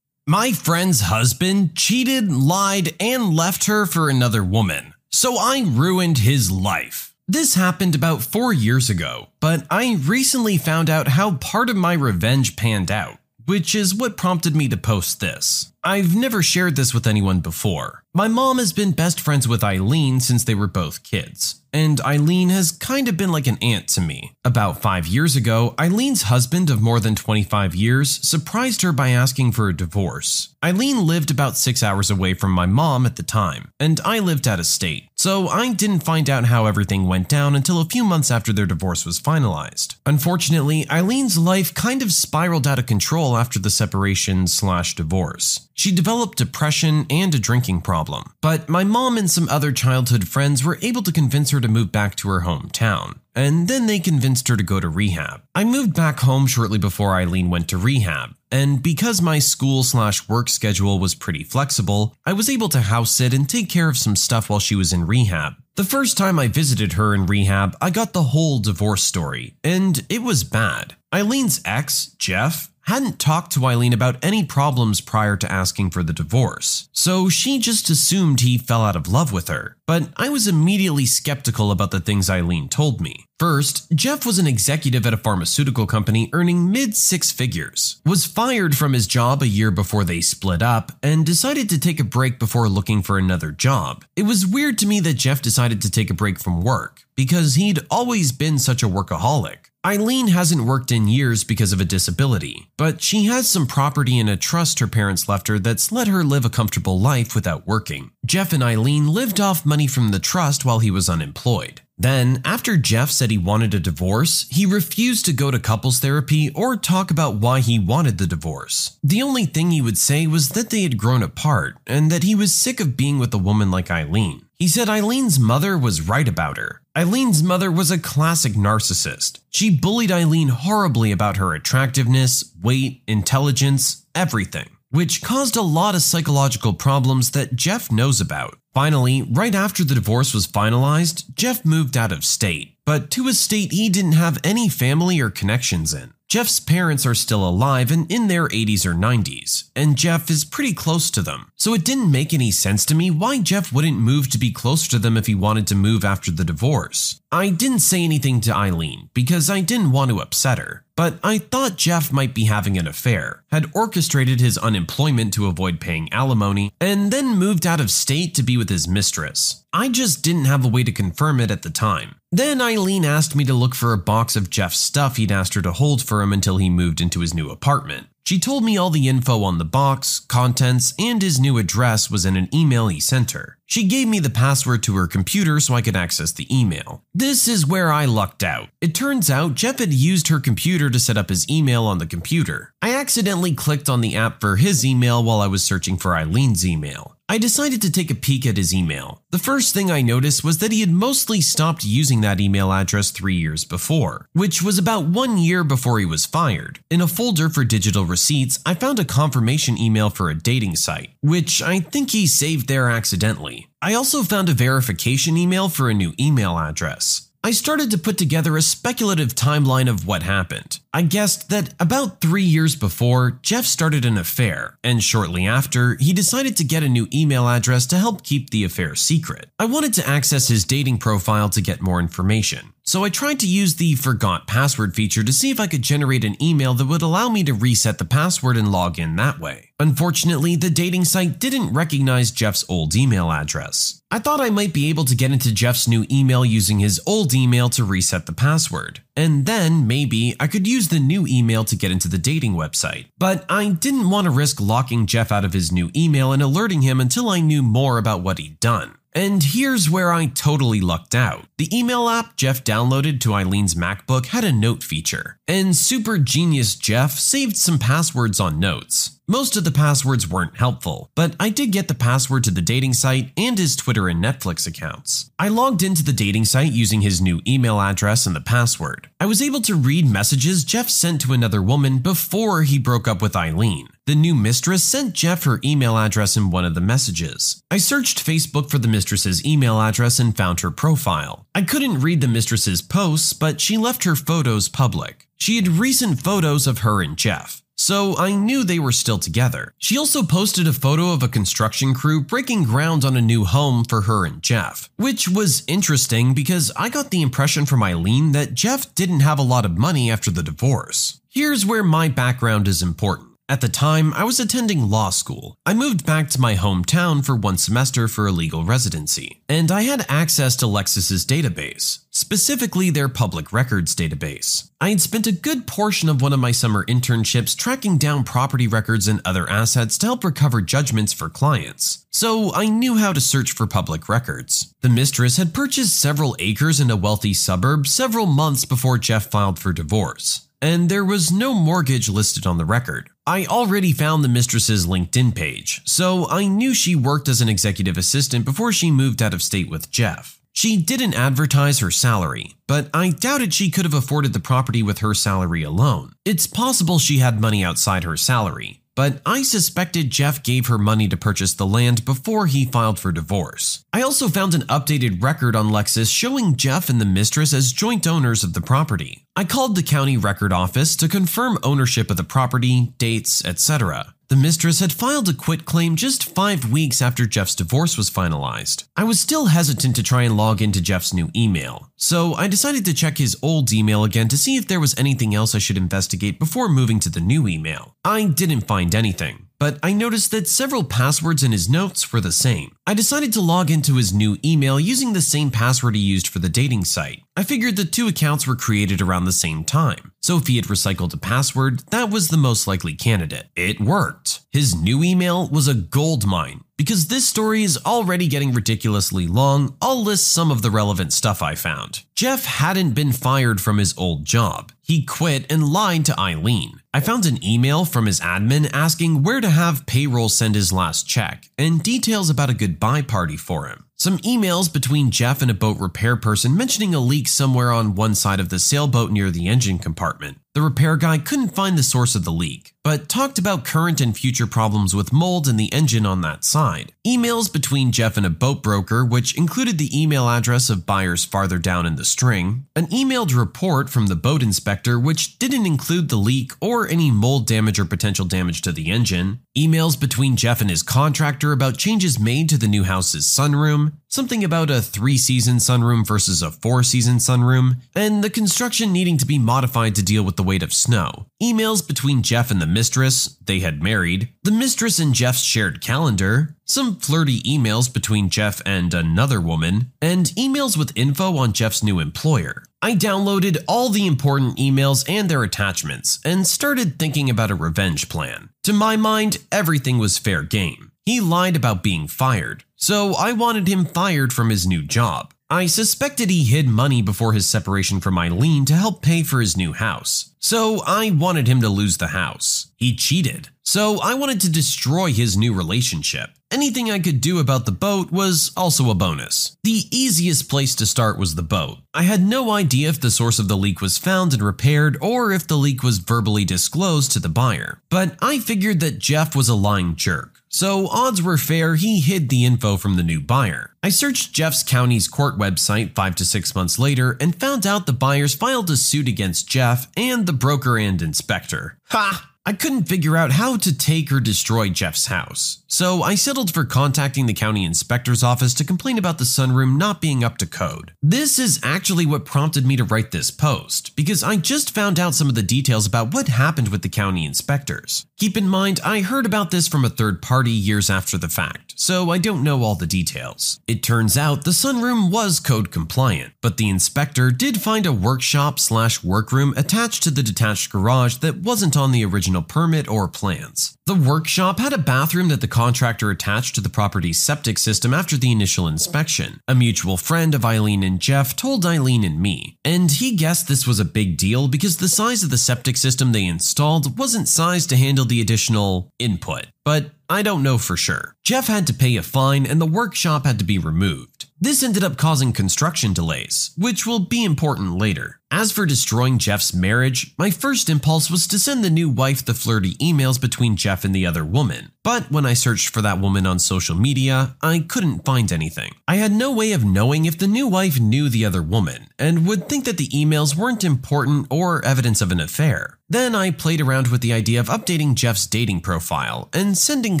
My 0.28 0.50
friend's 0.50 1.02
husband 1.02 1.76
cheated, 1.76 2.32
lied, 2.32 2.96
and 2.98 3.32
left 3.32 3.66
her 3.66 3.86
for 3.86 4.10
another 4.10 4.42
woman. 4.42 4.92
So 5.08 5.36
I 5.38 5.62
ruined 5.64 6.18
his 6.18 6.50
life. 6.50 7.14
This 7.28 7.54
happened 7.54 7.94
about 7.94 8.22
four 8.22 8.52
years 8.52 8.90
ago, 8.90 9.28
but 9.38 9.64
I 9.70 9.94
recently 9.94 10.58
found 10.58 10.90
out 10.90 11.06
how 11.06 11.34
part 11.34 11.70
of 11.70 11.76
my 11.76 11.92
revenge 11.92 12.56
panned 12.56 12.90
out, 12.90 13.18
which 13.46 13.74
is 13.74 13.94
what 13.94 14.16
prompted 14.16 14.54
me 14.54 14.68
to 14.68 14.76
post 14.76 15.20
this. 15.20 15.72
I've 15.86 16.16
never 16.16 16.42
shared 16.42 16.74
this 16.74 16.92
with 16.92 17.06
anyone 17.06 17.38
before. 17.38 18.02
My 18.12 18.26
mom 18.26 18.58
has 18.58 18.72
been 18.72 18.90
best 18.90 19.20
friends 19.20 19.46
with 19.46 19.62
Eileen 19.62 20.18
since 20.18 20.42
they 20.42 20.54
were 20.54 20.66
both 20.66 21.04
kids, 21.04 21.62
and 21.72 22.00
Eileen 22.00 22.48
has 22.48 22.72
kind 22.72 23.06
of 23.06 23.16
been 23.16 23.30
like 23.30 23.46
an 23.46 23.58
aunt 23.62 23.86
to 23.88 24.00
me. 24.00 24.32
About 24.44 24.82
five 24.82 25.06
years 25.06 25.36
ago, 25.36 25.76
Eileen's 25.78 26.22
husband 26.22 26.70
of 26.70 26.82
more 26.82 26.98
than 26.98 27.14
25 27.14 27.74
years 27.76 28.18
surprised 28.28 28.82
her 28.82 28.90
by 28.90 29.10
asking 29.10 29.52
for 29.52 29.68
a 29.68 29.76
divorce. 29.76 30.54
Eileen 30.64 31.06
lived 31.06 31.30
about 31.30 31.56
six 31.56 31.84
hours 31.84 32.10
away 32.10 32.34
from 32.34 32.50
my 32.50 32.66
mom 32.66 33.06
at 33.06 33.14
the 33.14 33.22
time, 33.22 33.70
and 33.78 34.00
I 34.04 34.18
lived 34.18 34.48
out 34.48 34.58
of 34.58 34.66
state, 34.66 35.04
so 35.26 35.48
I 35.48 35.72
didn't 35.72 36.04
find 36.04 36.30
out 36.30 36.44
how 36.44 36.66
everything 36.66 37.08
went 37.08 37.28
down 37.28 37.56
until 37.56 37.80
a 37.80 37.84
few 37.84 38.04
months 38.04 38.30
after 38.30 38.52
their 38.52 38.64
divorce 38.64 39.04
was 39.04 39.18
finalized. 39.18 39.96
Unfortunately, 40.06 40.86
Eileen's 40.88 41.36
life 41.36 41.74
kind 41.74 42.00
of 42.00 42.12
spiraled 42.12 42.64
out 42.64 42.78
of 42.78 42.86
control 42.86 43.36
after 43.36 43.58
the 43.58 43.68
separation 43.68 44.46
slash 44.46 44.94
divorce. 44.94 45.68
She 45.74 45.90
developed 45.90 46.38
depression 46.38 47.06
and 47.10 47.34
a 47.34 47.40
drinking 47.40 47.80
problem, 47.80 48.34
but 48.40 48.68
my 48.68 48.84
mom 48.84 49.18
and 49.18 49.28
some 49.28 49.48
other 49.48 49.72
childhood 49.72 50.28
friends 50.28 50.62
were 50.62 50.78
able 50.80 51.02
to 51.02 51.10
convince 51.10 51.50
her 51.50 51.60
to 51.60 51.66
move 51.66 51.90
back 51.90 52.14
to 52.16 52.28
her 52.28 52.42
hometown. 52.42 53.16
And 53.36 53.68
then 53.68 53.86
they 53.86 53.98
convinced 53.98 54.48
her 54.48 54.56
to 54.56 54.62
go 54.62 54.80
to 54.80 54.88
rehab. 54.88 55.42
I 55.54 55.62
moved 55.64 55.94
back 55.94 56.20
home 56.20 56.46
shortly 56.46 56.78
before 56.78 57.14
Eileen 57.14 57.50
went 57.50 57.68
to 57.68 57.76
rehab, 57.76 58.30
and 58.50 58.82
because 58.82 59.20
my 59.20 59.38
school 59.38 59.82
slash 59.82 60.26
work 60.26 60.48
schedule 60.48 60.98
was 60.98 61.14
pretty 61.14 61.44
flexible, 61.44 62.16
I 62.24 62.32
was 62.32 62.48
able 62.48 62.70
to 62.70 62.80
house 62.80 63.10
sit 63.10 63.34
and 63.34 63.46
take 63.46 63.68
care 63.68 63.90
of 63.90 63.98
some 63.98 64.16
stuff 64.16 64.48
while 64.48 64.58
she 64.58 64.74
was 64.74 64.90
in 64.90 65.06
rehab. 65.06 65.52
The 65.74 65.84
first 65.84 66.16
time 66.16 66.38
I 66.38 66.48
visited 66.48 66.94
her 66.94 67.14
in 67.14 67.26
rehab, 67.26 67.76
I 67.78 67.90
got 67.90 68.14
the 68.14 68.22
whole 68.22 68.58
divorce 68.58 69.04
story, 69.04 69.56
and 69.62 70.06
it 70.08 70.22
was 70.22 70.42
bad. 70.42 70.96
Eileen's 71.14 71.60
ex, 71.66 72.16
Jeff, 72.18 72.70
hadn't 72.86 73.18
talked 73.18 73.52
to 73.52 73.66
Eileen 73.66 73.92
about 73.92 74.24
any 74.24 74.44
problems 74.44 75.00
prior 75.00 75.36
to 75.36 75.50
asking 75.50 75.90
for 75.90 76.02
the 76.02 76.12
divorce, 76.12 76.88
so 76.92 77.28
she 77.28 77.58
just 77.58 77.90
assumed 77.90 78.40
he 78.40 78.58
fell 78.58 78.82
out 78.82 78.96
of 78.96 79.08
love 79.08 79.32
with 79.32 79.48
her. 79.48 79.76
But 79.86 80.10
I 80.16 80.28
was 80.28 80.48
immediately 80.48 81.06
skeptical 81.06 81.70
about 81.70 81.90
the 81.90 82.00
things 82.00 82.30
Eileen 82.30 82.68
told 82.68 83.00
me. 83.00 83.26
First, 83.38 83.92
Jeff 83.94 84.24
was 84.24 84.38
an 84.38 84.46
executive 84.46 85.06
at 85.06 85.12
a 85.12 85.18
pharmaceutical 85.18 85.86
company 85.86 86.30
earning 86.32 86.70
mid 86.70 86.96
six 86.96 87.30
figures, 87.30 88.00
was 88.04 88.24
fired 88.24 88.76
from 88.76 88.94
his 88.94 89.06
job 89.06 89.42
a 89.42 89.48
year 89.48 89.70
before 89.70 90.04
they 90.04 90.20
split 90.20 90.62
up, 90.62 90.92
and 91.02 91.26
decided 91.26 91.68
to 91.68 91.78
take 91.78 92.00
a 92.00 92.04
break 92.04 92.38
before 92.38 92.68
looking 92.68 93.02
for 93.02 93.18
another 93.18 93.52
job. 93.52 94.04
It 94.16 94.22
was 94.22 94.46
weird 94.46 94.78
to 94.78 94.86
me 94.86 95.00
that 95.00 95.14
Jeff 95.14 95.42
decided 95.42 95.82
to 95.82 95.90
take 95.90 96.08
a 96.08 96.14
break 96.14 96.38
from 96.38 96.62
work, 96.62 97.02
because 97.14 97.56
he'd 97.56 97.80
always 97.90 98.32
been 98.32 98.58
such 98.58 98.82
a 98.82 98.88
workaholic. 98.88 99.65
Eileen 99.86 100.26
hasn't 100.26 100.64
worked 100.64 100.90
in 100.90 101.06
years 101.06 101.44
because 101.44 101.72
of 101.72 101.80
a 101.80 101.84
disability, 101.84 102.68
but 102.76 103.00
she 103.00 103.26
has 103.26 103.46
some 103.46 103.68
property 103.68 104.18
in 104.18 104.28
a 104.28 104.36
trust 104.36 104.80
her 104.80 104.88
parents 104.88 105.28
left 105.28 105.46
her 105.46 105.60
that's 105.60 105.92
let 105.92 106.08
her 106.08 106.24
live 106.24 106.44
a 106.44 106.50
comfortable 106.50 106.98
life 106.98 107.36
without 107.36 107.68
working. 107.68 108.10
Jeff 108.26 108.52
and 108.52 108.64
Eileen 108.64 109.06
lived 109.06 109.40
off 109.40 109.64
money 109.64 109.86
from 109.86 110.10
the 110.10 110.18
trust 110.18 110.64
while 110.64 110.80
he 110.80 110.90
was 110.90 111.08
unemployed. 111.08 111.82
Then, 111.96 112.42
after 112.44 112.76
Jeff 112.76 113.12
said 113.12 113.30
he 113.30 113.38
wanted 113.38 113.74
a 113.74 113.78
divorce, 113.78 114.46
he 114.50 114.66
refused 114.66 115.24
to 115.26 115.32
go 115.32 115.52
to 115.52 115.60
couples 115.60 116.00
therapy 116.00 116.50
or 116.52 116.76
talk 116.76 117.12
about 117.12 117.36
why 117.36 117.60
he 117.60 117.78
wanted 117.78 118.18
the 118.18 118.26
divorce. 118.26 118.98
The 119.04 119.22
only 119.22 119.46
thing 119.46 119.70
he 119.70 119.80
would 119.80 119.96
say 119.96 120.26
was 120.26 120.48
that 120.50 120.70
they 120.70 120.82
had 120.82 120.98
grown 120.98 121.22
apart 121.22 121.76
and 121.86 122.10
that 122.10 122.24
he 122.24 122.34
was 122.34 122.52
sick 122.52 122.80
of 122.80 122.96
being 122.96 123.20
with 123.20 123.32
a 123.32 123.38
woman 123.38 123.70
like 123.70 123.88
Eileen. 123.88 124.45
He 124.58 124.68
said 124.68 124.88
Eileen's 124.88 125.38
mother 125.38 125.76
was 125.76 126.08
right 126.08 126.26
about 126.26 126.56
her. 126.56 126.80
Eileen's 126.96 127.42
mother 127.42 127.70
was 127.70 127.90
a 127.90 127.98
classic 127.98 128.54
narcissist. 128.54 129.40
She 129.50 129.68
bullied 129.68 130.10
Eileen 130.10 130.48
horribly 130.48 131.12
about 131.12 131.36
her 131.36 131.52
attractiveness, 131.52 132.52
weight, 132.62 133.02
intelligence, 133.06 134.06
everything, 134.14 134.70
which 134.88 135.20
caused 135.20 135.56
a 135.56 135.62
lot 135.62 135.94
of 135.94 136.00
psychological 136.00 136.72
problems 136.72 137.32
that 137.32 137.54
Jeff 137.54 137.92
knows 137.92 138.18
about. 138.18 138.56
Finally, 138.72 139.20
right 139.30 139.54
after 139.54 139.84
the 139.84 139.94
divorce 139.94 140.32
was 140.32 140.46
finalized, 140.46 141.34
Jeff 141.34 141.62
moved 141.62 141.94
out 141.94 142.12
of 142.12 142.24
state, 142.24 142.76
but 142.86 143.10
to 143.10 143.28
a 143.28 143.34
state 143.34 143.72
he 143.72 143.90
didn't 143.90 144.12
have 144.12 144.38
any 144.42 144.70
family 144.70 145.20
or 145.20 145.28
connections 145.28 145.92
in. 145.92 146.14
Jeff's 146.28 146.58
parents 146.58 147.06
are 147.06 147.14
still 147.14 147.48
alive 147.48 147.92
and 147.92 148.10
in 148.10 148.26
their 148.26 148.48
80s 148.48 148.84
or 148.84 148.94
90s, 148.94 149.70
and 149.76 149.94
Jeff 149.94 150.28
is 150.28 150.44
pretty 150.44 150.74
close 150.74 151.08
to 151.12 151.22
them. 151.22 151.52
So 151.54 151.72
it 151.72 151.84
didn't 151.84 152.10
make 152.10 152.34
any 152.34 152.50
sense 152.50 152.84
to 152.86 152.96
me 152.96 153.12
why 153.12 153.38
Jeff 153.40 153.72
wouldn't 153.72 153.98
move 153.98 154.28
to 154.30 154.38
be 154.38 154.50
closer 154.50 154.90
to 154.90 154.98
them 154.98 155.16
if 155.16 155.28
he 155.28 155.36
wanted 155.36 155.68
to 155.68 155.76
move 155.76 156.04
after 156.04 156.32
the 156.32 156.44
divorce. 156.44 157.20
I 157.32 157.50
didn't 157.50 157.80
say 157.80 158.04
anything 158.04 158.40
to 158.42 158.54
Eileen 158.54 159.10
because 159.12 159.50
I 159.50 159.60
didn't 159.60 159.90
want 159.90 160.10
to 160.10 160.20
upset 160.20 160.58
her, 160.58 160.84
but 160.94 161.18
I 161.24 161.38
thought 161.38 161.76
Jeff 161.76 162.12
might 162.12 162.34
be 162.34 162.44
having 162.44 162.78
an 162.78 162.86
affair, 162.86 163.42
had 163.50 163.70
orchestrated 163.74 164.40
his 164.40 164.56
unemployment 164.56 165.34
to 165.34 165.46
avoid 165.46 165.80
paying 165.80 166.12
alimony, 166.12 166.72
and 166.80 167.10
then 167.10 167.36
moved 167.36 167.66
out 167.66 167.80
of 167.80 167.90
state 167.90 168.34
to 168.36 168.44
be 168.44 168.56
with 168.56 168.68
his 168.68 168.86
mistress. 168.86 169.64
I 169.72 169.88
just 169.88 170.22
didn't 170.22 170.44
have 170.44 170.64
a 170.64 170.68
way 170.68 170.84
to 170.84 170.92
confirm 170.92 171.40
it 171.40 171.50
at 171.50 171.62
the 171.62 171.70
time. 171.70 172.14
Then 172.30 172.60
Eileen 172.60 173.04
asked 173.04 173.34
me 173.34 173.44
to 173.44 173.54
look 173.54 173.74
for 173.74 173.92
a 173.92 173.98
box 173.98 174.36
of 174.36 174.48
Jeff's 174.48 174.78
stuff 174.78 175.16
he'd 175.16 175.32
asked 175.32 175.54
her 175.54 175.62
to 175.62 175.72
hold 175.72 176.02
for 176.02 176.22
him 176.22 176.32
until 176.32 176.58
he 176.58 176.70
moved 176.70 177.00
into 177.00 177.20
his 177.20 177.34
new 177.34 177.50
apartment. 177.50 178.06
She 178.26 178.40
told 178.40 178.64
me 178.64 178.76
all 178.76 178.90
the 178.90 179.06
info 179.06 179.44
on 179.44 179.58
the 179.58 179.64
box, 179.64 180.18
contents, 180.18 180.92
and 180.98 181.22
his 181.22 181.38
new 181.38 181.58
address 181.58 182.10
was 182.10 182.26
in 182.26 182.34
an 182.36 182.48
email 182.52 182.88
he 182.88 182.98
sent 182.98 183.30
her. 183.30 183.56
She 183.66 183.84
gave 183.84 184.08
me 184.08 184.18
the 184.18 184.30
password 184.30 184.82
to 184.82 184.96
her 184.96 185.06
computer 185.06 185.60
so 185.60 185.74
I 185.74 185.80
could 185.80 185.94
access 185.94 186.32
the 186.32 186.48
email. 186.52 187.04
This 187.14 187.46
is 187.46 187.68
where 187.68 187.92
I 187.92 188.04
lucked 188.04 188.42
out. 188.42 188.70
It 188.80 188.96
turns 188.96 189.30
out 189.30 189.54
Jeff 189.54 189.78
had 189.78 189.92
used 189.92 190.26
her 190.26 190.40
computer 190.40 190.90
to 190.90 190.98
set 190.98 191.16
up 191.16 191.28
his 191.28 191.48
email 191.48 191.84
on 191.84 191.98
the 191.98 192.06
computer. 192.06 192.72
I 192.82 192.96
accidentally 192.96 193.54
clicked 193.54 193.88
on 193.88 194.00
the 194.00 194.16
app 194.16 194.40
for 194.40 194.56
his 194.56 194.84
email 194.84 195.22
while 195.22 195.40
I 195.40 195.46
was 195.46 195.62
searching 195.62 195.96
for 195.96 196.16
Eileen's 196.16 196.66
email. 196.66 197.15
I 197.28 197.38
decided 197.38 197.82
to 197.82 197.90
take 197.90 198.10
a 198.12 198.14
peek 198.14 198.46
at 198.46 198.56
his 198.56 198.72
email. 198.72 199.20
The 199.30 199.40
first 199.40 199.74
thing 199.74 199.90
I 199.90 200.00
noticed 200.00 200.44
was 200.44 200.58
that 200.58 200.70
he 200.70 200.80
had 200.80 200.92
mostly 200.92 201.40
stopped 201.40 201.84
using 201.84 202.20
that 202.20 202.40
email 202.40 202.72
address 202.72 203.10
three 203.10 203.34
years 203.34 203.64
before, 203.64 204.28
which 204.32 204.62
was 204.62 204.78
about 204.78 205.06
one 205.06 205.36
year 205.36 205.64
before 205.64 205.98
he 205.98 206.06
was 206.06 206.24
fired. 206.24 206.78
In 206.88 207.00
a 207.00 207.08
folder 207.08 207.48
for 207.48 207.64
digital 207.64 208.04
receipts, 208.04 208.60
I 208.64 208.74
found 208.74 209.00
a 209.00 209.04
confirmation 209.04 209.76
email 209.76 210.08
for 210.08 210.30
a 210.30 210.36
dating 210.36 210.76
site, 210.76 211.10
which 211.20 211.60
I 211.60 211.80
think 211.80 212.10
he 212.10 212.28
saved 212.28 212.68
there 212.68 212.88
accidentally. 212.88 213.66
I 213.82 213.94
also 213.94 214.22
found 214.22 214.48
a 214.48 214.54
verification 214.54 215.36
email 215.36 215.68
for 215.68 215.90
a 215.90 215.94
new 215.94 216.12
email 216.20 216.56
address. 216.56 217.25
I 217.46 217.52
started 217.52 217.92
to 217.92 217.98
put 217.98 218.18
together 218.18 218.56
a 218.56 218.60
speculative 218.60 219.36
timeline 219.36 219.88
of 219.88 220.04
what 220.04 220.24
happened. 220.24 220.80
I 220.92 221.02
guessed 221.02 221.48
that 221.50 221.74
about 221.78 222.20
three 222.20 222.42
years 222.42 222.74
before, 222.74 223.38
Jeff 223.40 223.64
started 223.64 224.04
an 224.04 224.18
affair, 224.18 224.78
and 224.82 225.00
shortly 225.00 225.46
after, 225.46 225.94
he 226.00 226.12
decided 226.12 226.56
to 226.56 226.64
get 226.64 226.82
a 226.82 226.88
new 226.88 227.06
email 227.14 227.48
address 227.48 227.86
to 227.86 227.98
help 227.98 228.24
keep 228.24 228.50
the 228.50 228.64
affair 228.64 228.96
secret. 228.96 229.48
I 229.60 229.66
wanted 229.66 229.94
to 229.94 230.08
access 230.08 230.48
his 230.48 230.64
dating 230.64 230.98
profile 230.98 231.48
to 231.50 231.60
get 231.60 231.80
more 231.80 232.00
information. 232.00 232.72
So 232.88 233.02
I 233.02 233.08
tried 233.08 233.40
to 233.40 233.48
use 233.48 233.74
the 233.74 233.96
forgot 233.96 234.46
password 234.46 234.94
feature 234.94 235.24
to 235.24 235.32
see 235.32 235.50
if 235.50 235.58
I 235.58 235.66
could 235.66 235.82
generate 235.82 236.24
an 236.24 236.40
email 236.40 236.72
that 236.74 236.86
would 236.86 237.02
allow 237.02 237.28
me 237.28 237.42
to 237.42 237.52
reset 237.52 237.98
the 237.98 238.04
password 238.04 238.56
and 238.56 238.70
log 238.70 238.96
in 239.00 239.16
that 239.16 239.40
way. 239.40 239.70
Unfortunately, 239.80 240.54
the 240.54 240.70
dating 240.70 241.04
site 241.04 241.40
didn't 241.40 241.74
recognize 241.74 242.30
Jeff's 242.30 242.64
old 242.68 242.94
email 242.94 243.32
address. 243.32 244.00
I 244.12 244.20
thought 244.20 244.40
I 244.40 244.50
might 244.50 244.72
be 244.72 244.88
able 244.88 245.04
to 245.06 245.16
get 245.16 245.32
into 245.32 245.52
Jeff's 245.52 245.88
new 245.88 246.06
email 246.08 246.44
using 246.44 246.78
his 246.78 247.00
old 247.08 247.34
email 247.34 247.68
to 247.70 247.82
reset 247.82 248.26
the 248.26 248.32
password, 248.32 249.00
and 249.16 249.46
then 249.46 249.88
maybe 249.88 250.36
I 250.38 250.46
could 250.46 250.68
use 250.68 250.86
the 250.86 251.00
new 251.00 251.26
email 251.26 251.64
to 251.64 251.74
get 251.74 251.90
into 251.90 252.06
the 252.06 252.18
dating 252.18 252.52
website. 252.52 253.06
But 253.18 253.44
I 253.48 253.68
didn't 253.68 254.10
want 254.10 254.26
to 254.26 254.30
risk 254.30 254.60
locking 254.60 255.06
Jeff 255.06 255.32
out 255.32 255.44
of 255.44 255.54
his 255.54 255.72
new 255.72 255.90
email 255.96 256.30
and 256.30 256.40
alerting 256.40 256.82
him 256.82 257.00
until 257.00 257.30
I 257.30 257.40
knew 257.40 257.64
more 257.64 257.98
about 257.98 258.20
what 258.20 258.38
he'd 258.38 258.60
done. 258.60 258.96
And 259.16 259.42
here's 259.42 259.88
where 259.88 260.12
I 260.12 260.26
totally 260.26 260.82
lucked 260.82 261.14
out. 261.14 261.46
The 261.56 261.74
email 261.74 262.06
app 262.10 262.36
Jeff 262.36 262.62
downloaded 262.62 263.18
to 263.20 263.32
Eileen's 263.32 263.74
MacBook 263.74 264.26
had 264.26 264.44
a 264.44 264.52
note 264.52 264.82
feature, 264.82 265.38
and 265.48 265.74
super 265.74 266.18
genius 266.18 266.74
Jeff 266.74 267.12
saved 267.12 267.56
some 267.56 267.78
passwords 267.78 268.40
on 268.40 268.60
notes. 268.60 269.18
Most 269.26 269.56
of 269.56 269.64
the 269.64 269.70
passwords 269.70 270.28
weren't 270.28 270.58
helpful, 270.58 271.10
but 271.14 271.34
I 271.40 271.48
did 271.48 271.72
get 271.72 271.88
the 271.88 271.94
password 271.94 272.44
to 272.44 272.50
the 272.50 272.60
dating 272.60 272.92
site 272.92 273.32
and 273.38 273.56
his 273.58 273.74
Twitter 273.74 274.06
and 274.06 274.22
Netflix 274.22 274.66
accounts. 274.66 275.30
I 275.38 275.48
logged 275.48 275.82
into 275.82 276.04
the 276.04 276.12
dating 276.12 276.44
site 276.44 276.72
using 276.72 277.00
his 277.00 277.18
new 277.18 277.40
email 277.46 277.80
address 277.80 278.26
and 278.26 278.36
the 278.36 278.42
password. 278.42 279.08
I 279.18 279.24
was 279.24 279.40
able 279.40 279.62
to 279.62 279.74
read 279.76 280.12
messages 280.12 280.62
Jeff 280.62 280.90
sent 280.90 281.22
to 281.22 281.32
another 281.32 281.62
woman 281.62 282.00
before 282.00 282.64
he 282.64 282.78
broke 282.78 283.08
up 283.08 283.22
with 283.22 283.34
Eileen. 283.34 283.88
The 284.06 284.14
new 284.14 284.36
mistress 284.36 284.84
sent 284.84 285.14
Jeff 285.14 285.42
her 285.42 285.58
email 285.64 285.98
address 285.98 286.36
in 286.36 286.50
one 286.50 286.64
of 286.64 286.76
the 286.76 286.80
messages. 286.80 287.60
I 287.72 287.78
searched 287.78 288.24
Facebook 288.24 288.70
for 288.70 288.78
the 288.78 288.86
mistress's 288.86 289.44
email 289.44 289.80
address 289.80 290.20
and 290.20 290.36
found 290.36 290.60
her 290.60 290.70
profile. 290.70 291.44
I 291.56 291.62
couldn't 291.62 292.00
read 292.00 292.20
the 292.20 292.28
mistress's 292.28 292.82
posts, 292.82 293.32
but 293.32 293.60
she 293.60 293.76
left 293.76 294.04
her 294.04 294.14
photos 294.14 294.68
public. 294.68 295.26
She 295.36 295.56
had 295.56 295.66
recent 295.66 296.20
photos 296.20 296.68
of 296.68 296.78
her 296.78 297.02
and 297.02 297.16
Jeff 297.16 297.64
so 297.76 298.16
I 298.16 298.34
knew 298.34 298.64
they 298.64 298.78
were 298.78 298.92
still 298.92 299.18
together. 299.18 299.74
She 299.78 299.98
also 299.98 300.22
posted 300.22 300.66
a 300.66 300.72
photo 300.72 301.12
of 301.12 301.22
a 301.22 301.28
construction 301.28 301.94
crew 301.94 302.22
breaking 302.22 302.64
ground 302.64 303.04
on 303.04 303.16
a 303.16 303.22
new 303.22 303.44
home 303.44 303.84
for 303.84 304.02
her 304.02 304.24
and 304.24 304.42
Jeff, 304.42 304.88
which 304.96 305.28
was 305.28 305.62
interesting 305.66 306.34
because 306.34 306.72
I 306.76 306.88
got 306.88 307.10
the 307.10 307.22
impression 307.22 307.66
from 307.66 307.82
Eileen 307.82 308.32
that 308.32 308.54
Jeff 308.54 308.94
didn't 308.94 309.20
have 309.20 309.38
a 309.38 309.42
lot 309.42 309.64
of 309.64 309.78
money 309.78 310.10
after 310.10 310.30
the 310.30 310.42
divorce. 310.42 311.20
Here's 311.28 311.66
where 311.66 311.84
my 311.84 312.08
background 312.08 312.66
is 312.66 312.82
important. 312.82 313.25
At 313.48 313.60
the 313.60 313.68
time, 313.68 314.12
I 314.14 314.24
was 314.24 314.40
attending 314.40 314.90
law 314.90 315.10
school. 315.10 315.54
I 315.64 315.72
moved 315.72 316.04
back 316.04 316.28
to 316.30 316.40
my 316.40 316.56
hometown 316.56 317.24
for 317.24 317.36
one 317.36 317.58
semester 317.58 318.08
for 318.08 318.26
a 318.26 318.32
legal 318.32 318.64
residency, 318.64 319.40
and 319.48 319.70
I 319.70 319.82
had 319.82 320.04
access 320.08 320.56
to 320.56 320.66
Lexis's 320.66 321.24
database, 321.24 322.00
specifically 322.10 322.90
their 322.90 323.08
public 323.08 323.52
records 323.52 323.94
database. 323.94 324.68
I 324.80 324.88
had 324.88 325.00
spent 325.00 325.28
a 325.28 325.32
good 325.32 325.68
portion 325.68 326.08
of 326.08 326.20
one 326.20 326.32
of 326.32 326.40
my 326.40 326.50
summer 326.50 326.84
internships 326.86 327.56
tracking 327.56 327.98
down 327.98 328.24
property 328.24 328.66
records 328.66 329.06
and 329.06 329.20
other 329.24 329.48
assets 329.48 329.96
to 329.98 330.06
help 330.06 330.24
recover 330.24 330.60
judgments 330.60 331.12
for 331.12 331.28
clients, 331.28 332.04
so 332.10 332.52
I 332.52 332.66
knew 332.66 332.96
how 332.96 333.12
to 333.12 333.20
search 333.20 333.52
for 333.52 333.68
public 333.68 334.08
records. 334.08 334.74
The 334.80 334.88
mistress 334.88 335.36
had 335.36 335.54
purchased 335.54 336.00
several 336.00 336.34
acres 336.40 336.80
in 336.80 336.90
a 336.90 336.96
wealthy 336.96 337.32
suburb 337.32 337.86
several 337.86 338.26
months 338.26 338.64
before 338.64 338.98
Jeff 338.98 339.30
filed 339.30 339.60
for 339.60 339.72
divorce 339.72 340.45
and 340.60 340.88
there 340.88 341.04
was 341.04 341.32
no 341.32 341.54
mortgage 341.54 342.08
listed 342.08 342.46
on 342.46 342.58
the 342.58 342.64
record. 342.64 343.10
I 343.26 343.46
already 343.46 343.92
found 343.92 344.22
the 344.22 344.28
mistress's 344.28 344.86
LinkedIn 344.86 345.34
page, 345.34 345.82
so 345.84 346.28
I 346.28 346.46
knew 346.46 346.74
she 346.74 346.94
worked 346.94 347.28
as 347.28 347.40
an 347.40 347.48
executive 347.48 347.96
assistant 347.96 348.44
before 348.44 348.72
she 348.72 348.90
moved 348.90 349.22
out 349.22 349.34
of 349.34 349.42
state 349.42 349.68
with 349.68 349.90
Jeff. 349.90 350.40
She 350.52 350.78
didn't 350.78 351.12
advertise 351.12 351.80
her 351.80 351.90
salary, 351.90 352.56
but 352.66 352.88
I 352.94 353.10
doubted 353.10 353.52
she 353.52 353.70
could 353.70 353.84
have 353.84 353.92
afforded 353.92 354.32
the 354.32 354.40
property 354.40 354.82
with 354.82 355.00
her 355.00 355.12
salary 355.12 355.62
alone. 355.62 356.12
It's 356.24 356.46
possible 356.46 356.98
she 356.98 357.18
had 357.18 357.40
money 357.40 357.62
outside 357.62 358.04
her 358.04 358.16
salary, 358.16 358.80
but 358.96 359.20
I 359.24 359.42
suspected 359.42 360.10
Jeff 360.10 360.42
gave 360.42 360.66
her 360.66 360.78
money 360.78 361.06
to 361.06 361.16
purchase 361.16 361.54
the 361.54 361.66
land 361.66 362.04
before 362.04 362.46
he 362.46 362.64
filed 362.64 362.98
for 362.98 363.12
divorce. 363.12 363.84
I 363.92 364.02
also 364.02 364.26
found 364.28 364.54
an 364.54 364.62
updated 364.62 365.22
record 365.22 365.54
on 365.54 365.68
Lexis 365.68 366.12
showing 366.12 366.56
Jeff 366.56 366.88
and 366.88 367.00
the 367.00 367.04
mistress 367.04 367.52
as 367.52 367.72
joint 367.72 368.06
owners 368.06 368.42
of 368.42 368.54
the 368.54 368.60
property. 368.60 369.26
I 369.36 369.44
called 369.44 369.76
the 369.76 369.82
county 369.82 370.16
record 370.16 370.52
office 370.52 370.96
to 370.96 371.08
confirm 371.08 371.58
ownership 371.62 372.10
of 372.10 372.16
the 372.16 372.24
property, 372.24 372.94
dates, 372.98 373.44
etc. 373.44 374.15
The 374.28 374.34
mistress 374.34 374.80
had 374.80 374.92
filed 374.92 375.28
a 375.28 375.32
quit 375.32 375.64
claim 375.64 375.94
just 375.94 376.24
five 376.34 376.72
weeks 376.72 377.00
after 377.00 377.26
Jeff's 377.26 377.54
divorce 377.54 377.96
was 377.96 378.10
finalized. 378.10 378.82
I 378.96 379.04
was 379.04 379.20
still 379.20 379.46
hesitant 379.46 379.94
to 379.94 380.02
try 380.02 380.24
and 380.24 380.36
log 380.36 380.60
into 380.60 380.80
Jeff's 380.80 381.14
new 381.14 381.30
email, 381.36 381.92
so 381.94 382.34
I 382.34 382.48
decided 382.48 382.84
to 382.86 382.94
check 382.94 383.18
his 383.18 383.36
old 383.40 383.72
email 383.72 384.02
again 384.02 384.26
to 384.28 384.36
see 384.36 384.56
if 384.56 384.66
there 384.66 384.80
was 384.80 384.98
anything 384.98 385.32
else 385.32 385.54
I 385.54 385.58
should 385.58 385.76
investigate 385.76 386.40
before 386.40 386.68
moving 386.68 386.98
to 387.00 387.08
the 387.08 387.20
new 387.20 387.46
email. 387.46 387.94
I 388.04 388.24
didn't 388.24 388.62
find 388.62 388.96
anything, 388.96 389.45
but 389.58 389.78
I 389.82 389.92
noticed 389.92 390.30
that 390.30 390.48
several 390.48 390.84
passwords 390.84 391.42
in 391.42 391.52
his 391.52 391.68
notes 391.68 392.12
were 392.12 392.20
the 392.20 392.32
same. 392.32 392.74
I 392.86 392.94
decided 392.94 393.32
to 393.32 393.40
log 393.40 393.70
into 393.70 393.94
his 393.94 394.12
new 394.12 394.36
email 394.44 394.78
using 394.78 395.12
the 395.12 395.20
same 395.20 395.50
password 395.50 395.94
he 395.94 396.00
used 396.00 396.28
for 396.28 396.38
the 396.38 396.48
dating 396.48 396.84
site. 396.84 397.22
I 397.36 397.42
figured 397.42 397.76
the 397.76 397.84
two 397.84 398.06
accounts 398.08 398.46
were 398.46 398.56
created 398.56 399.00
around 399.00 399.24
the 399.24 399.32
same 399.32 399.64
time, 399.64 400.12
so 400.22 400.36
if 400.36 400.46
he 400.46 400.56
had 400.56 400.66
recycled 400.66 401.14
a 401.14 401.18
password, 401.18 401.82
that 401.90 402.10
was 402.10 402.28
the 402.28 402.36
most 402.36 402.66
likely 402.66 402.94
candidate. 402.94 403.46
It 403.56 403.80
worked. 403.80 404.40
His 404.52 404.74
new 404.74 405.02
email 405.02 405.48
was 405.48 405.68
a 405.68 405.74
gold 405.74 406.26
mine. 406.26 406.60
Because 406.76 407.06
this 407.06 407.26
story 407.26 407.62
is 407.62 407.78
already 407.86 408.28
getting 408.28 408.52
ridiculously 408.52 409.26
long, 409.26 409.78
I'll 409.80 410.02
list 410.02 410.30
some 410.30 410.50
of 410.50 410.60
the 410.60 410.70
relevant 410.70 411.14
stuff 411.14 411.40
I 411.40 411.54
found. 411.54 412.02
Jeff 412.14 412.44
hadn't 412.44 412.90
been 412.90 413.12
fired 413.12 413.62
from 413.62 413.78
his 413.78 413.94
old 413.96 414.26
job. 414.26 414.72
He 414.82 415.02
quit 415.02 415.50
and 415.50 415.66
lied 415.66 416.04
to 416.04 416.20
Eileen. 416.20 416.82
I 416.92 417.00
found 417.00 417.24
an 417.24 417.42
email 417.42 417.86
from 417.86 418.04
his 418.04 418.20
admin 418.20 418.70
asking 418.74 419.22
where 419.22 419.40
to 419.40 419.48
have 419.48 419.86
payroll 419.86 420.28
send 420.28 420.54
his 420.54 420.70
last 420.70 421.08
check 421.08 421.48
and 421.56 421.82
details 421.82 422.28
about 422.28 422.50
a 422.50 422.54
goodbye 422.54 423.02
party 423.02 423.38
for 423.38 423.68
him. 423.68 423.86
Some 423.98 424.18
emails 424.18 424.70
between 424.70 425.10
Jeff 425.10 425.40
and 425.40 425.50
a 425.50 425.54
boat 425.54 425.78
repair 425.80 426.16
person 426.16 426.54
mentioning 426.54 426.94
a 426.94 427.00
leak 427.00 427.26
somewhere 427.26 427.72
on 427.72 427.94
one 427.94 428.14
side 428.14 428.40
of 428.40 428.50
the 428.50 428.58
sailboat 428.58 429.10
near 429.10 429.30
the 429.30 429.48
engine 429.48 429.78
compartment. 429.78 430.38
The 430.56 430.62
repair 430.62 430.96
guy 430.96 431.18
couldn't 431.18 431.54
find 431.54 431.76
the 431.76 431.82
source 431.82 432.14
of 432.14 432.24
the 432.24 432.32
leak, 432.32 432.72
but 432.82 433.10
talked 433.10 433.38
about 433.38 433.66
current 433.66 434.00
and 434.00 434.16
future 434.16 434.46
problems 434.46 434.94
with 434.94 435.12
mold 435.12 435.48
in 435.48 435.58
the 435.58 435.70
engine 435.70 436.06
on 436.06 436.22
that 436.22 436.44
side. 436.44 436.92
Emails 437.06 437.52
between 437.52 437.92
Jeff 437.92 438.16
and 438.16 438.24
a 438.24 438.30
boat 438.30 438.62
broker, 438.62 439.04
which 439.04 439.36
included 439.36 439.76
the 439.76 439.90
email 439.92 440.30
address 440.30 440.70
of 440.70 440.86
buyers 440.86 441.26
farther 441.26 441.58
down 441.58 441.84
in 441.84 441.96
the 441.96 442.06
string, 442.06 442.64
an 442.74 442.86
emailed 442.86 443.36
report 443.36 443.90
from 443.90 444.06
the 444.06 444.16
boat 444.16 444.42
inspector, 444.42 444.98
which 444.98 445.38
didn't 445.38 445.66
include 445.66 446.08
the 446.08 446.16
leak 446.16 446.52
or 446.58 446.88
any 446.88 447.10
mold 447.10 447.46
damage 447.46 447.78
or 447.78 447.84
potential 447.84 448.24
damage 448.24 448.62
to 448.62 448.72
the 448.72 448.90
engine, 448.90 449.40
emails 449.58 450.00
between 450.00 450.36
Jeff 450.36 450.62
and 450.62 450.70
his 450.70 450.82
contractor 450.82 451.52
about 451.52 451.76
changes 451.76 452.18
made 452.18 452.48
to 452.48 452.56
the 452.56 452.66
new 452.66 452.84
house's 452.84 453.26
sunroom, 453.26 453.92
something 454.08 454.44
about 454.44 454.70
a 454.70 454.80
three 454.80 455.18
season 455.18 455.56
sunroom 455.56 456.06
versus 456.06 456.42
a 456.42 456.50
four 456.50 456.82
season 456.82 457.16
sunroom, 457.16 457.76
and 457.94 458.22
the 458.22 458.30
construction 458.30 458.92
needing 458.92 459.18
to 459.18 459.26
be 459.26 459.38
modified 459.38 459.94
to 459.94 460.02
deal 460.02 460.22
with 460.22 460.36
the 460.36 460.42
weight 460.42 460.62
of 460.62 460.72
snow. 460.72 461.26
Emails 461.42 461.86
between 461.86 462.22
Jeff 462.22 462.50
and 462.50 462.60
the 462.60 462.66
mistress, 462.66 463.36
they 463.44 463.60
had 463.60 463.82
married, 463.82 464.28
the 464.42 464.50
mistress 464.50 464.98
and 464.98 465.14
Jeff's 465.14 465.42
shared 465.42 465.80
calendar, 465.80 466.56
some 466.64 466.96
flirty 466.96 467.40
emails 467.42 467.92
between 467.92 468.30
Jeff 468.30 468.60
and 468.66 468.92
another 468.92 469.40
woman, 469.40 469.92
and 470.00 470.26
emails 470.36 470.76
with 470.76 470.96
info 470.96 471.36
on 471.36 471.52
Jeff's 471.52 471.82
new 471.82 472.00
employer. 472.00 472.64
I 472.82 472.94
downloaded 472.94 473.64
all 473.66 473.88
the 473.88 474.06
important 474.06 474.58
emails 474.58 475.08
and 475.08 475.28
their 475.28 475.42
attachments 475.42 476.18
and 476.24 476.46
started 476.46 476.98
thinking 476.98 477.28
about 477.30 477.50
a 477.50 477.54
revenge 477.54 478.08
plan. 478.08 478.50
To 478.64 478.72
my 478.72 478.96
mind, 478.96 479.38
everything 479.50 479.98
was 479.98 480.18
fair 480.18 480.42
game. 480.42 480.92
He 481.04 481.20
lied 481.20 481.54
about 481.56 481.84
being 481.84 482.08
fired, 482.08 482.64
so 482.76 483.14
I 483.14 483.32
wanted 483.32 483.66
him 483.66 483.84
fired 483.84 484.32
from 484.32 484.50
his 484.50 484.66
new 484.66 484.82
job. 484.82 485.32
I 485.48 485.66
suspected 485.66 486.28
he 486.28 486.44
hid 486.44 486.68
money 486.68 487.02
before 487.02 487.32
his 487.32 487.48
separation 487.48 488.00
from 488.00 488.18
Eileen 488.18 488.64
to 488.64 488.74
help 488.74 489.00
pay 489.00 489.22
for 489.22 489.40
his 489.40 489.56
new 489.56 489.72
house, 489.72 490.32
so 490.40 490.82
I 490.84 491.10
wanted 491.10 491.46
him 491.46 491.60
to 491.60 491.68
lose 491.68 491.98
the 491.98 492.08
house. 492.08 492.72
He 492.76 492.96
cheated, 492.96 493.50
so 493.62 494.00
I 494.02 494.14
wanted 494.14 494.40
to 494.40 494.50
destroy 494.50 495.12
his 495.12 495.36
new 495.36 495.54
relationship. 495.54 496.30
Anything 496.50 496.90
I 496.90 496.98
could 496.98 497.20
do 497.20 497.38
about 497.38 497.64
the 497.64 497.72
boat 497.72 498.10
was 498.10 498.50
also 498.56 498.90
a 498.90 498.94
bonus. 498.94 499.56
The 499.62 499.84
easiest 499.92 500.48
place 500.48 500.74
to 500.76 500.86
start 500.86 501.16
was 501.16 501.36
the 501.36 501.42
boat. 501.42 501.78
I 501.94 502.02
had 502.02 502.22
no 502.22 502.50
idea 502.50 502.88
if 502.88 503.00
the 503.00 503.10
source 503.10 503.38
of 503.38 503.46
the 503.46 503.56
leak 503.56 503.80
was 503.80 503.98
found 503.98 504.32
and 504.32 504.42
repaired 504.42 504.96
or 505.00 505.30
if 505.30 505.46
the 505.46 505.56
leak 505.56 505.84
was 505.84 505.98
verbally 505.98 506.44
disclosed 506.44 507.12
to 507.12 507.20
the 507.20 507.28
buyer, 507.28 507.80
but 507.88 508.16
I 508.20 508.40
figured 508.40 508.80
that 508.80 508.98
Jeff 508.98 509.36
was 509.36 509.48
a 509.48 509.54
lying 509.54 509.94
jerk. 509.94 510.35
So 510.56 510.88
odds 510.88 511.20
were 511.20 511.36
fair 511.36 511.74
he 511.74 512.00
hid 512.00 512.30
the 512.30 512.46
info 512.46 512.78
from 512.78 512.96
the 512.96 513.02
new 513.02 513.20
buyer. 513.20 513.74
I 513.82 513.90
searched 513.90 514.32
Jeff's 514.32 514.62
county's 514.62 515.06
court 515.06 515.36
website 515.36 515.94
five 515.94 516.14
to 516.14 516.24
six 516.24 516.54
months 516.54 516.78
later 516.78 517.18
and 517.20 517.38
found 517.38 517.66
out 517.66 517.84
the 517.84 517.92
buyers 517.92 518.34
filed 518.34 518.70
a 518.70 518.78
suit 518.78 519.06
against 519.06 519.50
Jeff 519.50 519.86
and 519.98 520.24
the 520.24 520.32
broker 520.32 520.78
and 520.78 521.02
inspector. 521.02 521.76
Ha! 521.90 522.30
I 522.48 522.52
couldn't 522.52 522.84
figure 522.84 523.16
out 523.16 523.32
how 523.32 523.56
to 523.56 523.76
take 523.76 524.12
or 524.12 524.20
destroy 524.20 524.68
Jeff's 524.68 525.06
house, 525.06 525.64
so 525.66 526.04
I 526.04 526.14
settled 526.14 526.54
for 526.54 526.64
contacting 526.64 527.26
the 527.26 527.34
county 527.34 527.64
inspector's 527.64 528.22
office 528.22 528.54
to 528.54 528.64
complain 528.64 528.98
about 528.98 529.18
the 529.18 529.24
sunroom 529.24 529.76
not 529.76 530.00
being 530.00 530.22
up 530.22 530.38
to 530.38 530.46
code. 530.46 530.92
This 531.02 531.40
is 531.40 531.58
actually 531.64 532.06
what 532.06 532.24
prompted 532.24 532.64
me 532.64 532.76
to 532.76 532.84
write 532.84 533.10
this 533.10 533.32
post, 533.32 533.96
because 533.96 534.22
I 534.22 534.36
just 534.36 534.72
found 534.72 535.00
out 535.00 535.16
some 535.16 535.28
of 535.28 535.34
the 535.34 535.42
details 535.42 535.86
about 535.86 536.14
what 536.14 536.28
happened 536.28 536.68
with 536.68 536.82
the 536.82 536.88
county 536.88 537.24
inspectors. 537.24 538.06
Keep 538.16 538.36
in 538.36 538.48
mind, 538.48 538.78
I 538.84 539.00
heard 539.00 539.26
about 539.26 539.50
this 539.50 539.66
from 539.66 539.84
a 539.84 539.90
third 539.90 540.22
party 540.22 540.52
years 540.52 540.88
after 540.88 541.18
the 541.18 541.28
fact, 541.28 541.65
so 541.78 542.10
I 542.10 542.18
don't 542.18 542.42
know 542.42 542.62
all 542.62 542.74
the 542.74 542.86
details. 542.86 543.60
It 543.66 543.82
turns 543.82 544.16
out 544.16 544.44
the 544.44 544.50
sunroom 544.50 545.10
was 545.10 545.40
code 545.40 545.70
compliant, 545.70 546.34
but 546.40 546.56
the 546.56 546.68
inspector 546.68 547.30
did 547.30 547.60
find 547.60 547.86
a 547.86 547.92
workshop 547.92 548.58
slash 548.58 549.04
workroom 549.04 549.54
attached 549.56 550.02
to 550.04 550.10
the 550.10 550.22
detached 550.22 550.72
garage 550.72 551.16
that 551.16 551.42
wasn't 551.42 551.76
on 551.76 551.92
the 551.92 552.04
original 552.04 552.42
permit 552.42 552.88
or 552.88 553.08
plans. 553.08 553.76
The 553.86 553.94
workshop 553.94 554.58
had 554.58 554.72
a 554.72 554.78
bathroom 554.78 555.28
that 555.28 555.40
the 555.40 555.46
contractor 555.46 556.10
attached 556.10 556.56
to 556.56 556.60
the 556.60 556.68
property's 556.68 557.20
septic 557.20 557.58
system 557.58 557.94
after 557.94 558.16
the 558.16 558.32
initial 558.32 558.66
inspection. 558.66 559.40
A 559.46 559.54
mutual 559.54 559.96
friend 559.96 560.34
of 560.34 560.44
Eileen 560.44 560.82
and 560.82 560.98
Jeff 560.98 561.36
told 561.36 561.64
Eileen 561.64 562.02
and 562.02 562.20
me, 562.20 562.58
and 562.64 562.90
he 562.90 563.14
guessed 563.14 563.46
this 563.46 563.66
was 563.66 563.78
a 563.78 563.84
big 563.84 564.16
deal 564.16 564.48
because 564.48 564.78
the 564.78 564.88
size 564.88 565.22
of 565.22 565.30
the 565.30 565.38
septic 565.38 565.76
system 565.76 566.12
they 566.12 566.26
installed 566.26 566.98
wasn't 566.98 567.28
sized 567.28 567.68
to 567.68 567.76
handle 567.76 568.04
the 568.04 568.20
additional 568.20 568.92
input. 568.98 569.46
But 569.66 569.86
I 570.08 570.22
don't 570.22 570.44
know 570.44 570.58
for 570.58 570.76
sure. 570.76 571.16
Jeff 571.24 571.48
had 571.48 571.66
to 571.66 571.74
pay 571.74 571.96
a 571.96 572.02
fine 572.04 572.46
and 572.46 572.60
the 572.60 572.66
workshop 572.66 573.26
had 573.26 573.36
to 573.40 573.44
be 573.44 573.58
removed. 573.58 574.26
This 574.40 574.62
ended 574.62 574.84
up 574.84 574.96
causing 574.96 575.32
construction 575.32 575.92
delays, 575.92 576.52
which 576.56 576.86
will 576.86 577.00
be 577.00 577.24
important 577.24 577.76
later. 577.76 578.20
As 578.30 578.50
for 578.50 578.66
destroying 578.66 579.18
Jeff's 579.18 579.54
marriage, 579.54 580.12
my 580.18 580.30
first 580.30 580.68
impulse 580.68 581.08
was 581.08 581.28
to 581.28 581.38
send 581.38 581.62
the 581.62 581.70
new 581.70 581.88
wife 581.88 582.24
the 582.24 582.34
flirty 582.34 582.74
emails 582.74 583.20
between 583.20 583.56
Jeff 583.56 583.84
and 583.84 583.94
the 583.94 584.04
other 584.04 584.24
woman. 584.24 584.72
But 584.82 585.12
when 585.12 585.24
I 585.24 585.34
searched 585.34 585.68
for 585.68 585.80
that 585.82 586.00
woman 586.00 586.26
on 586.26 586.38
social 586.40 586.76
media, 586.76 587.36
I 587.40 587.60
couldn't 587.60 588.04
find 588.04 588.32
anything. 588.32 588.72
I 588.88 588.96
had 588.96 589.12
no 589.12 589.32
way 589.32 589.52
of 589.52 589.64
knowing 589.64 590.06
if 590.06 590.18
the 590.18 590.26
new 590.26 590.48
wife 590.48 590.80
knew 590.80 591.08
the 591.08 591.24
other 591.24 591.42
woman, 591.42 591.88
and 591.98 592.26
would 592.26 592.48
think 592.48 592.64
that 592.64 592.78
the 592.78 592.88
emails 592.88 593.36
weren't 593.36 593.64
important 593.64 594.26
or 594.30 594.64
evidence 594.64 595.00
of 595.00 595.12
an 595.12 595.20
affair. 595.20 595.78
Then 595.88 596.16
I 596.16 596.32
played 596.32 596.60
around 596.60 596.88
with 596.88 597.00
the 597.00 597.12
idea 597.12 597.38
of 597.38 597.46
updating 597.46 597.94
Jeff's 597.94 598.26
dating 598.26 598.60
profile 598.60 599.28
and 599.32 599.56
sending 599.56 600.00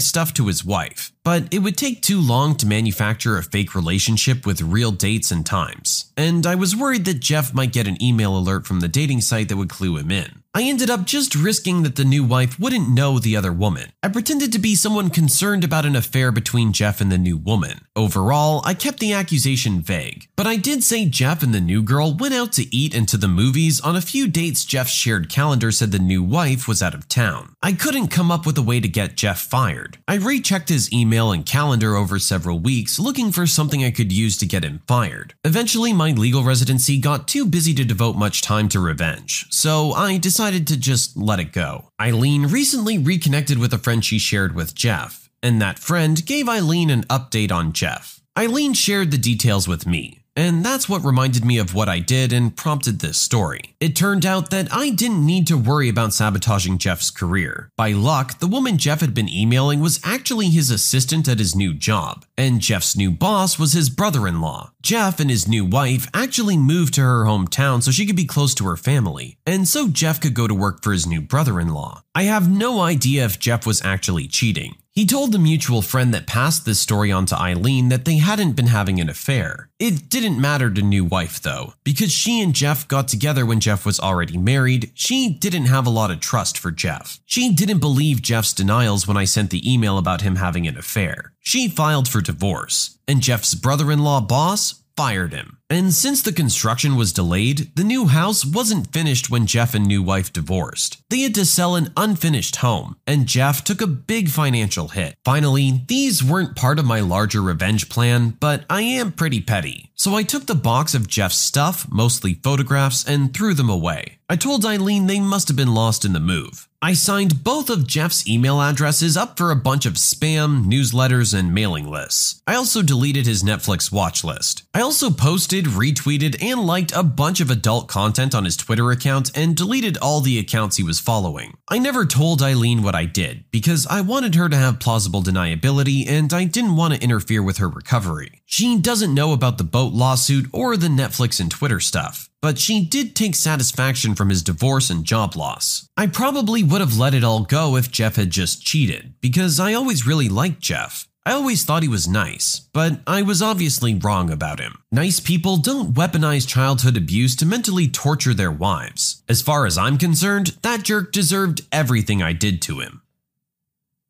stuff 0.00 0.34
to 0.34 0.48
his 0.48 0.64
wife, 0.64 1.12
but 1.22 1.52
it 1.52 1.60
would 1.60 1.76
take 1.76 2.02
too 2.02 2.20
long 2.20 2.56
to 2.56 2.66
manufacture 2.66 3.38
a 3.38 3.42
fake 3.42 3.72
relationship 3.74 4.44
with 4.46 4.62
real 4.62 4.90
dates 4.90 5.30
and 5.30 5.46
times, 5.46 6.12
and 6.16 6.44
I 6.44 6.56
was 6.56 6.74
worried 6.74 7.04
that 7.04 7.20
Jeff 7.20 7.54
might 7.54 7.72
get 7.72 7.86
an 7.86 8.02
email 8.02 8.15
alert 8.24 8.66
from 8.66 8.80
the 8.80 8.88
dating 8.88 9.20
site 9.20 9.48
that 9.48 9.56
would 9.56 9.68
clue 9.68 9.96
him 9.96 10.10
in. 10.10 10.42
I 10.56 10.62
ended 10.62 10.88
up 10.88 11.04
just 11.04 11.34
risking 11.34 11.82
that 11.82 11.96
the 11.96 12.04
new 12.06 12.24
wife 12.24 12.58
wouldn't 12.58 12.88
know 12.88 13.18
the 13.18 13.36
other 13.36 13.52
woman. 13.52 13.90
I 14.02 14.08
pretended 14.08 14.52
to 14.52 14.58
be 14.58 14.74
someone 14.74 15.10
concerned 15.10 15.64
about 15.64 15.84
an 15.84 15.94
affair 15.94 16.32
between 16.32 16.72
Jeff 16.72 17.02
and 17.02 17.12
the 17.12 17.18
new 17.18 17.36
woman. 17.36 17.82
Overall, 17.94 18.62
I 18.64 18.72
kept 18.72 18.98
the 18.98 19.12
accusation 19.12 19.82
vague, 19.82 20.30
but 20.34 20.46
I 20.46 20.56
did 20.56 20.82
say 20.82 21.04
Jeff 21.04 21.42
and 21.42 21.52
the 21.52 21.60
new 21.60 21.82
girl 21.82 22.14
went 22.14 22.32
out 22.32 22.54
to 22.54 22.74
eat 22.74 22.94
and 22.94 23.06
to 23.06 23.18
the 23.18 23.28
movies 23.28 23.82
on 23.82 23.96
a 23.96 24.00
few 24.00 24.26
dates 24.26 24.64
Jeff's 24.64 24.92
shared 24.92 25.28
calendar 25.28 25.70
said 25.70 25.92
the 25.92 25.98
new 25.98 26.22
wife 26.22 26.66
was 26.66 26.82
out 26.82 26.94
of 26.94 27.06
town. 27.06 27.54
I 27.62 27.74
couldn't 27.74 28.08
come 28.08 28.30
up 28.30 28.46
with 28.46 28.56
a 28.56 28.62
way 28.62 28.80
to 28.80 28.88
get 28.88 29.14
Jeff 29.14 29.40
fired. 29.42 29.98
I 30.08 30.14
rechecked 30.14 30.70
his 30.70 30.90
email 30.90 31.32
and 31.32 31.44
calendar 31.44 31.96
over 31.96 32.18
several 32.18 32.60
weeks 32.60 32.98
looking 32.98 33.30
for 33.30 33.46
something 33.46 33.84
I 33.84 33.90
could 33.90 34.10
use 34.10 34.38
to 34.38 34.46
get 34.46 34.64
him 34.64 34.80
fired. 34.86 35.34
Eventually, 35.44 35.92
my 35.92 36.12
legal 36.12 36.44
residency 36.44 36.98
got 36.98 37.28
too 37.28 37.44
busy 37.44 37.74
to 37.74 37.84
devote 37.84 38.16
much 38.16 38.40
time 38.40 38.70
to 38.70 38.80
revenge, 38.80 39.44
so 39.50 39.92
I 39.92 40.16
decided 40.16 40.45
decided 40.46 40.66
to 40.68 40.76
just 40.76 41.16
let 41.16 41.40
it 41.40 41.52
go. 41.52 41.88
Eileen 42.00 42.46
recently 42.46 42.98
reconnected 42.98 43.58
with 43.58 43.72
a 43.72 43.78
friend 43.78 44.04
she 44.04 44.16
shared 44.16 44.54
with 44.54 44.76
Jeff, 44.76 45.28
and 45.42 45.60
that 45.60 45.76
friend 45.76 46.24
gave 46.24 46.48
Eileen 46.48 46.88
an 46.88 47.02
update 47.04 47.50
on 47.50 47.72
Jeff. 47.72 48.20
Eileen 48.38 48.72
shared 48.72 49.10
the 49.10 49.18
details 49.18 49.66
with 49.66 49.88
me, 49.88 50.20
and 50.36 50.64
that's 50.64 50.88
what 50.88 51.04
reminded 51.04 51.44
me 51.44 51.58
of 51.58 51.74
what 51.74 51.88
I 51.88 51.98
did 51.98 52.32
and 52.32 52.56
prompted 52.56 53.00
this 53.00 53.18
story. 53.18 53.74
It 53.80 53.96
turned 53.96 54.26
out 54.26 54.50
that 54.50 54.68
I 54.70 54.90
didn't 54.90 55.24
need 55.24 55.46
to 55.46 55.56
worry 55.56 55.88
about 55.88 56.12
sabotaging 56.12 56.78
Jeff's 56.78 57.10
career. 57.10 57.70
By 57.76 57.92
luck, 57.92 58.38
the 58.38 58.46
woman 58.46 58.78
Jeff 58.78 59.00
had 59.00 59.14
been 59.14 59.28
emailing 59.28 59.80
was 59.80 60.00
actually 60.04 60.50
his 60.50 60.70
assistant 60.70 61.26
at 61.26 61.38
his 61.38 61.56
new 61.56 61.72
job, 61.72 62.24
and 62.36 62.60
Jeff's 62.60 62.96
new 62.96 63.10
boss 63.10 63.58
was 63.58 63.72
his 63.72 63.90
brother 63.90 64.26
in 64.28 64.40
law. 64.40 64.72
Jeff 64.82 65.18
and 65.18 65.30
his 65.30 65.48
new 65.48 65.64
wife 65.64 66.08
actually 66.14 66.56
moved 66.56 66.94
to 66.94 67.00
her 67.00 67.24
hometown 67.24 67.82
so 67.82 67.90
she 67.90 68.06
could 68.06 68.14
be 68.14 68.24
close 68.24 68.54
to 68.54 68.66
her 68.66 68.76
family, 68.76 69.38
and 69.46 69.66
so 69.66 69.88
Jeff 69.88 70.20
could 70.20 70.34
go 70.34 70.46
to 70.46 70.54
work 70.54 70.82
for 70.82 70.92
his 70.92 71.06
new 71.06 71.20
brother 71.20 71.58
in 71.58 71.68
law. 71.68 72.02
I 72.16 72.22
have 72.22 72.48
no 72.48 72.80
idea 72.80 73.26
if 73.26 73.38
Jeff 73.38 73.66
was 73.66 73.84
actually 73.84 74.26
cheating. 74.26 74.76
He 74.90 75.04
told 75.04 75.32
the 75.32 75.38
mutual 75.38 75.82
friend 75.82 76.14
that 76.14 76.26
passed 76.26 76.64
this 76.64 76.80
story 76.80 77.12
on 77.12 77.26
to 77.26 77.38
Eileen 77.38 77.90
that 77.90 78.06
they 78.06 78.16
hadn't 78.16 78.56
been 78.56 78.68
having 78.68 78.98
an 78.98 79.10
affair. 79.10 79.68
It 79.78 80.08
didn't 80.08 80.40
matter 80.40 80.70
to 80.70 80.80
new 80.80 81.04
wife 81.04 81.42
though, 81.42 81.74
because 81.84 82.10
she 82.10 82.40
and 82.40 82.54
Jeff 82.54 82.88
got 82.88 83.08
together 83.08 83.44
when 83.44 83.60
Jeff 83.60 83.84
was 83.84 84.00
already 84.00 84.38
married, 84.38 84.92
she 84.94 85.28
didn't 85.28 85.66
have 85.66 85.86
a 85.86 85.90
lot 85.90 86.10
of 86.10 86.20
trust 86.20 86.56
for 86.56 86.70
Jeff. 86.70 87.20
She 87.26 87.52
didn't 87.52 87.80
believe 87.80 88.22
Jeff's 88.22 88.54
denials 88.54 89.06
when 89.06 89.18
I 89.18 89.26
sent 89.26 89.50
the 89.50 89.70
email 89.70 89.98
about 89.98 90.22
him 90.22 90.36
having 90.36 90.66
an 90.66 90.78
affair. 90.78 91.34
She 91.40 91.68
filed 91.68 92.08
for 92.08 92.22
divorce, 92.22 92.96
and 93.06 93.20
Jeff's 93.20 93.54
brother 93.54 93.92
in 93.92 93.98
law 93.98 94.22
boss 94.22 94.82
fired 94.96 95.34
him. 95.34 95.55
And 95.68 95.92
since 95.92 96.22
the 96.22 96.32
construction 96.32 96.94
was 96.94 97.12
delayed, 97.12 97.74
the 97.74 97.82
new 97.82 98.06
house 98.06 98.44
wasn't 98.44 98.92
finished 98.92 99.30
when 99.30 99.46
Jeff 99.46 99.74
and 99.74 99.84
new 99.84 100.00
wife 100.00 100.32
divorced. 100.32 101.02
They 101.10 101.20
had 101.20 101.34
to 101.34 101.44
sell 101.44 101.74
an 101.74 101.92
unfinished 101.96 102.56
home, 102.56 102.96
and 103.04 103.26
Jeff 103.26 103.64
took 103.64 103.80
a 103.80 103.88
big 103.88 104.28
financial 104.28 104.88
hit. 104.88 105.16
Finally, 105.24 105.82
these 105.88 106.22
weren't 106.22 106.54
part 106.54 106.78
of 106.78 106.84
my 106.84 107.00
larger 107.00 107.42
revenge 107.42 107.88
plan, 107.88 108.36
but 108.38 108.64
I 108.70 108.82
am 108.82 109.10
pretty 109.10 109.40
petty. 109.40 109.90
So 109.96 110.14
I 110.14 110.22
took 110.22 110.46
the 110.46 110.54
box 110.54 110.94
of 110.94 111.08
Jeff's 111.08 111.36
stuff, 111.36 111.90
mostly 111.90 112.34
photographs, 112.34 113.04
and 113.04 113.34
threw 113.34 113.54
them 113.54 113.70
away. 113.70 114.18
I 114.28 114.36
told 114.36 114.66
Eileen 114.66 115.06
they 115.06 115.20
must 115.20 115.48
have 115.48 115.56
been 115.56 115.72
lost 115.72 116.04
in 116.04 116.12
the 116.12 116.20
move. 116.20 116.68
I 116.82 116.92
signed 116.92 117.42
both 117.42 117.70
of 117.70 117.86
Jeff's 117.86 118.28
email 118.28 118.60
addresses 118.60 119.16
up 119.16 119.38
for 119.38 119.50
a 119.50 119.56
bunch 119.56 119.86
of 119.86 119.94
spam, 119.94 120.66
newsletters, 120.66 121.32
and 121.32 121.54
mailing 121.54 121.88
lists. 121.88 122.42
I 122.46 122.54
also 122.54 122.82
deleted 122.82 123.24
his 123.24 123.42
Netflix 123.42 123.90
watch 123.90 124.22
list. 124.22 124.64
I 124.74 124.82
also 124.82 125.10
posted 125.10 125.55
posted, 125.62 125.74
retweeted, 125.74 126.42
and 126.42 126.60
liked 126.60 126.92
a 126.94 127.02
bunch 127.02 127.40
of 127.40 127.50
adult 127.50 127.88
content 127.88 128.34
on 128.34 128.44
his 128.44 128.56
Twitter 128.56 128.90
account 128.90 129.30
and 129.34 129.56
deleted 129.56 129.96
all 129.98 130.20
the 130.20 130.38
accounts 130.38 130.76
he 130.76 130.82
was 130.82 131.00
following. 131.00 131.56
I 131.68 131.78
never 131.78 132.04
told 132.04 132.42
Eileen 132.42 132.82
what 132.82 132.94
I 132.94 133.06
did 133.06 133.44
because 133.50 133.86
I 133.86 134.00
wanted 134.00 134.34
her 134.34 134.48
to 134.48 134.56
have 134.56 134.80
plausible 134.80 135.22
deniability 135.22 136.08
and 136.08 136.32
I 136.32 136.44
didn't 136.44 136.76
want 136.76 136.94
to 136.94 137.02
interfere 137.02 137.42
with 137.42 137.58
her 137.58 137.68
recovery. 137.68 138.42
She 138.44 138.78
doesn't 138.78 139.14
know 139.14 139.32
about 139.32 139.58
the 139.58 139.64
boat 139.64 139.92
lawsuit 139.92 140.46
or 140.52 140.76
the 140.76 140.88
Netflix 140.88 141.40
and 141.40 141.50
Twitter 141.50 141.80
stuff 141.80 142.28
but 142.42 142.58
she 142.60 142.84
did 142.84 143.16
take 143.16 143.34
satisfaction 143.34 144.14
from 144.14 144.28
his 144.28 144.40
divorce 144.40 144.88
and 144.88 145.04
job 145.04 145.34
loss. 145.34 145.88
I 145.96 146.06
probably 146.06 146.62
would 146.62 146.80
have 146.80 146.96
let 146.96 147.12
it 147.12 147.24
all 147.24 147.42
go 147.42 147.74
if 147.74 147.90
Jeff 147.90 148.14
had 148.14 148.30
just 148.30 148.62
cheated, 148.62 149.14
because 149.20 149.58
I 149.58 149.72
always 149.72 150.06
really 150.06 150.28
liked 150.28 150.60
Jeff. 150.60 151.08
I 151.26 151.32
always 151.32 151.64
thought 151.64 151.82
he 151.82 151.88
was 151.88 152.06
nice, 152.06 152.68
but 152.72 153.00
I 153.04 153.22
was 153.22 153.42
obviously 153.42 153.96
wrong 153.96 154.30
about 154.30 154.60
him. 154.60 154.84
Nice 154.92 155.18
people 155.18 155.56
don't 155.56 155.92
weaponize 155.92 156.46
childhood 156.46 156.96
abuse 156.96 157.34
to 157.36 157.44
mentally 157.44 157.88
torture 157.88 158.32
their 158.32 158.52
wives. 158.52 159.24
As 159.28 159.42
far 159.42 159.66
as 159.66 159.76
I'm 159.76 159.98
concerned, 159.98 160.56
that 160.62 160.84
jerk 160.84 161.10
deserved 161.10 161.62
everything 161.72 162.22
I 162.22 162.32
did 162.32 162.62
to 162.62 162.78
him. 162.78 163.02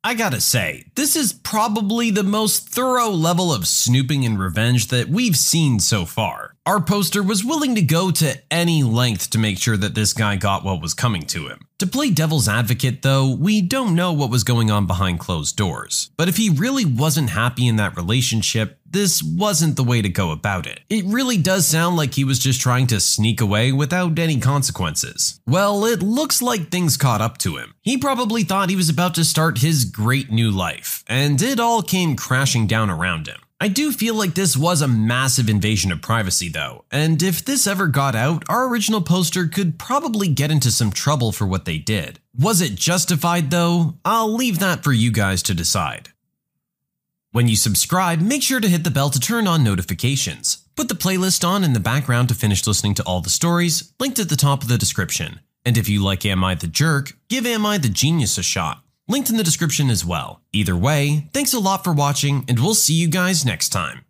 I 0.05 0.13
gotta 0.13 0.43
say, 0.43 0.91
this 0.95 1.17
is 1.17 1.33
probably 1.33 2.11
the 2.11 2.23
most 2.23 2.69
thorough 2.69 3.09
level 3.09 3.51
of 3.51 3.67
snooping 3.67 4.27
and 4.27 4.39
revenge 4.39 4.89
that 4.89 5.09
we've 5.09 5.37
seen 5.37 5.81
so 5.81 6.05
far. 6.05 6.56
Our 6.67 6.81
poster 6.81 7.23
was 7.23 7.45
willing 7.45 7.77
to 7.77 7.81
go 7.81 8.11
to 8.11 8.35
any 8.51 8.83
length 8.83 9.31
to 9.31 9.39
make 9.39 9.57
sure 9.57 9.77
that 9.77 9.95
this 9.95 10.13
guy 10.13 10.35
got 10.35 10.65
what 10.65 10.83
was 10.83 10.95
coming 10.95 11.23
to 11.27 11.47
him. 11.47 11.61
To 11.79 11.87
play 11.87 12.11
devil's 12.11 12.49
advocate, 12.49 13.03
though, 13.03 13.33
we 13.33 13.63
don't 13.63 13.95
know 13.95 14.13
what 14.13 14.31
was 14.31 14.43
going 14.43 14.69
on 14.69 14.89
behind 14.89 15.21
closed 15.21 15.57
doors. 15.57 16.11
But 16.17 16.29
if 16.29 16.39
he 16.39 16.51
really 16.51 16.85
wasn't 16.85 17.31
happy 17.31 17.69
in 17.69 17.77
that 17.77 17.97
relationship, 17.97 18.81
this 18.85 19.23
wasn't 19.23 19.77
the 19.77 19.85
way 19.85 20.03
to 20.03 20.09
go 20.09 20.33
about 20.33 20.67
it. 20.67 20.81
It 20.89 21.05
really 21.05 21.37
does 21.37 21.69
sound 21.69 21.97
like 21.97 22.15
he 22.15 22.25
was 22.25 22.41
just 22.41 22.61
trying 22.61 22.89
to 22.89 22.99
sneak 22.99 23.41
away 23.41 23.71
without 23.71 24.19
any 24.19 24.41
consequences. 24.41 25.41
Well, 25.47 25.85
it 25.85 26.03
looks 26.03 26.43
like 26.43 26.71
things 26.71 26.97
caught 26.97 27.21
up 27.21 27.39
to 27.39 27.59
him. 27.59 27.75
He 27.83 27.97
probably 27.97 28.43
thought 28.43 28.71
he 28.71 28.77
was 28.77 28.91
about 28.91 29.15
to 29.15 29.25
start 29.25 29.59
his 29.59 29.85
great 29.85 30.33
new 30.33 30.51
life, 30.51 31.05
and 31.07 31.41
it 31.41 31.61
all 31.61 31.83
came 31.83 32.17
crashing 32.17 32.67
down 32.67 32.91
around 32.91 33.29
him. 33.29 33.39
I 33.59 33.69
do 33.69 33.91
feel 33.91 34.15
like 34.15 34.35
this 34.35 34.55
was 34.55 34.83
a 34.83 34.89
massive 34.89 35.49
invasion 35.49 35.91
of 35.91 36.03
privacy, 36.03 36.51
though, 36.51 36.85
and 36.91 37.23
if 37.23 37.43
this 37.43 37.67
ever 37.67 37.87
got 37.87 38.15
out, 38.15 38.45
our 38.51 38.69
original 38.69 39.01
poster 39.01 39.49
could 39.49 39.79
probably 39.79 40.29
get 40.29 40.51
into 40.51 40.71
some 40.71 40.91
trouble 40.91 41.33
for 41.33 41.47
what 41.47 41.65
they 41.65 41.79
did. 41.79 42.21
Was 42.39 42.61
it 42.61 42.75
justified, 42.75 43.51
though? 43.51 43.95
I'll 44.05 44.33
leave 44.33 44.59
that 44.59 44.85
for 44.85 44.93
you 44.93 45.11
guys 45.11 45.43
to 45.45 45.55
decide. 45.55 46.11
When 47.33 47.49
you 47.49 47.57
subscribe, 47.57 48.21
make 48.21 48.43
sure 48.43 48.61
to 48.61 48.69
hit 48.69 48.85
the 48.85 48.91
bell 48.91 49.09
to 49.09 49.19
turn 49.19 49.47
on 49.47 49.65
notifications. 49.65 50.59
Put 50.77 50.91
the 50.91 50.95
playlist 50.95 51.43
on 51.43 51.65
in 51.65 51.73
the 51.73 51.81
background 51.81 52.29
to 52.29 52.35
finish 52.35 52.67
listening 52.67 52.93
to 52.97 53.03
all 53.05 53.23
the 53.23 53.31
stories, 53.31 53.95
linked 53.99 54.19
at 54.19 54.29
the 54.29 54.37
top 54.37 54.63
of 54.63 54.69
the 54.69 54.77
description. 54.77 55.41
And 55.65 55.79
if 55.79 55.89
you 55.89 56.05
like 56.05 56.27
Am 56.27 56.45
I 56.45 56.57
the 56.57 56.67
Jerk, 56.67 57.15
give 57.31 57.47
Am 57.47 57.65
I 57.65 57.79
the 57.79 57.89
Genius 57.89 58.37
a 58.37 58.43
shot 58.43 58.83
linked 59.09 59.31
in 59.31 59.37
the 59.37 59.45
description 59.45 59.91
as 59.91 60.05
well. 60.05 60.41
Either 60.53 60.77
way, 60.77 61.29
thanks 61.33 61.55
a 61.55 61.59
lot 61.59 61.85
for 61.85 61.93
watching, 61.93 62.45
and 62.49 62.59
we'll 62.61 62.75
see 62.75 62.95
you 62.95 63.09
guys 63.09 63.45
next 63.45 63.71
time. 63.71 64.05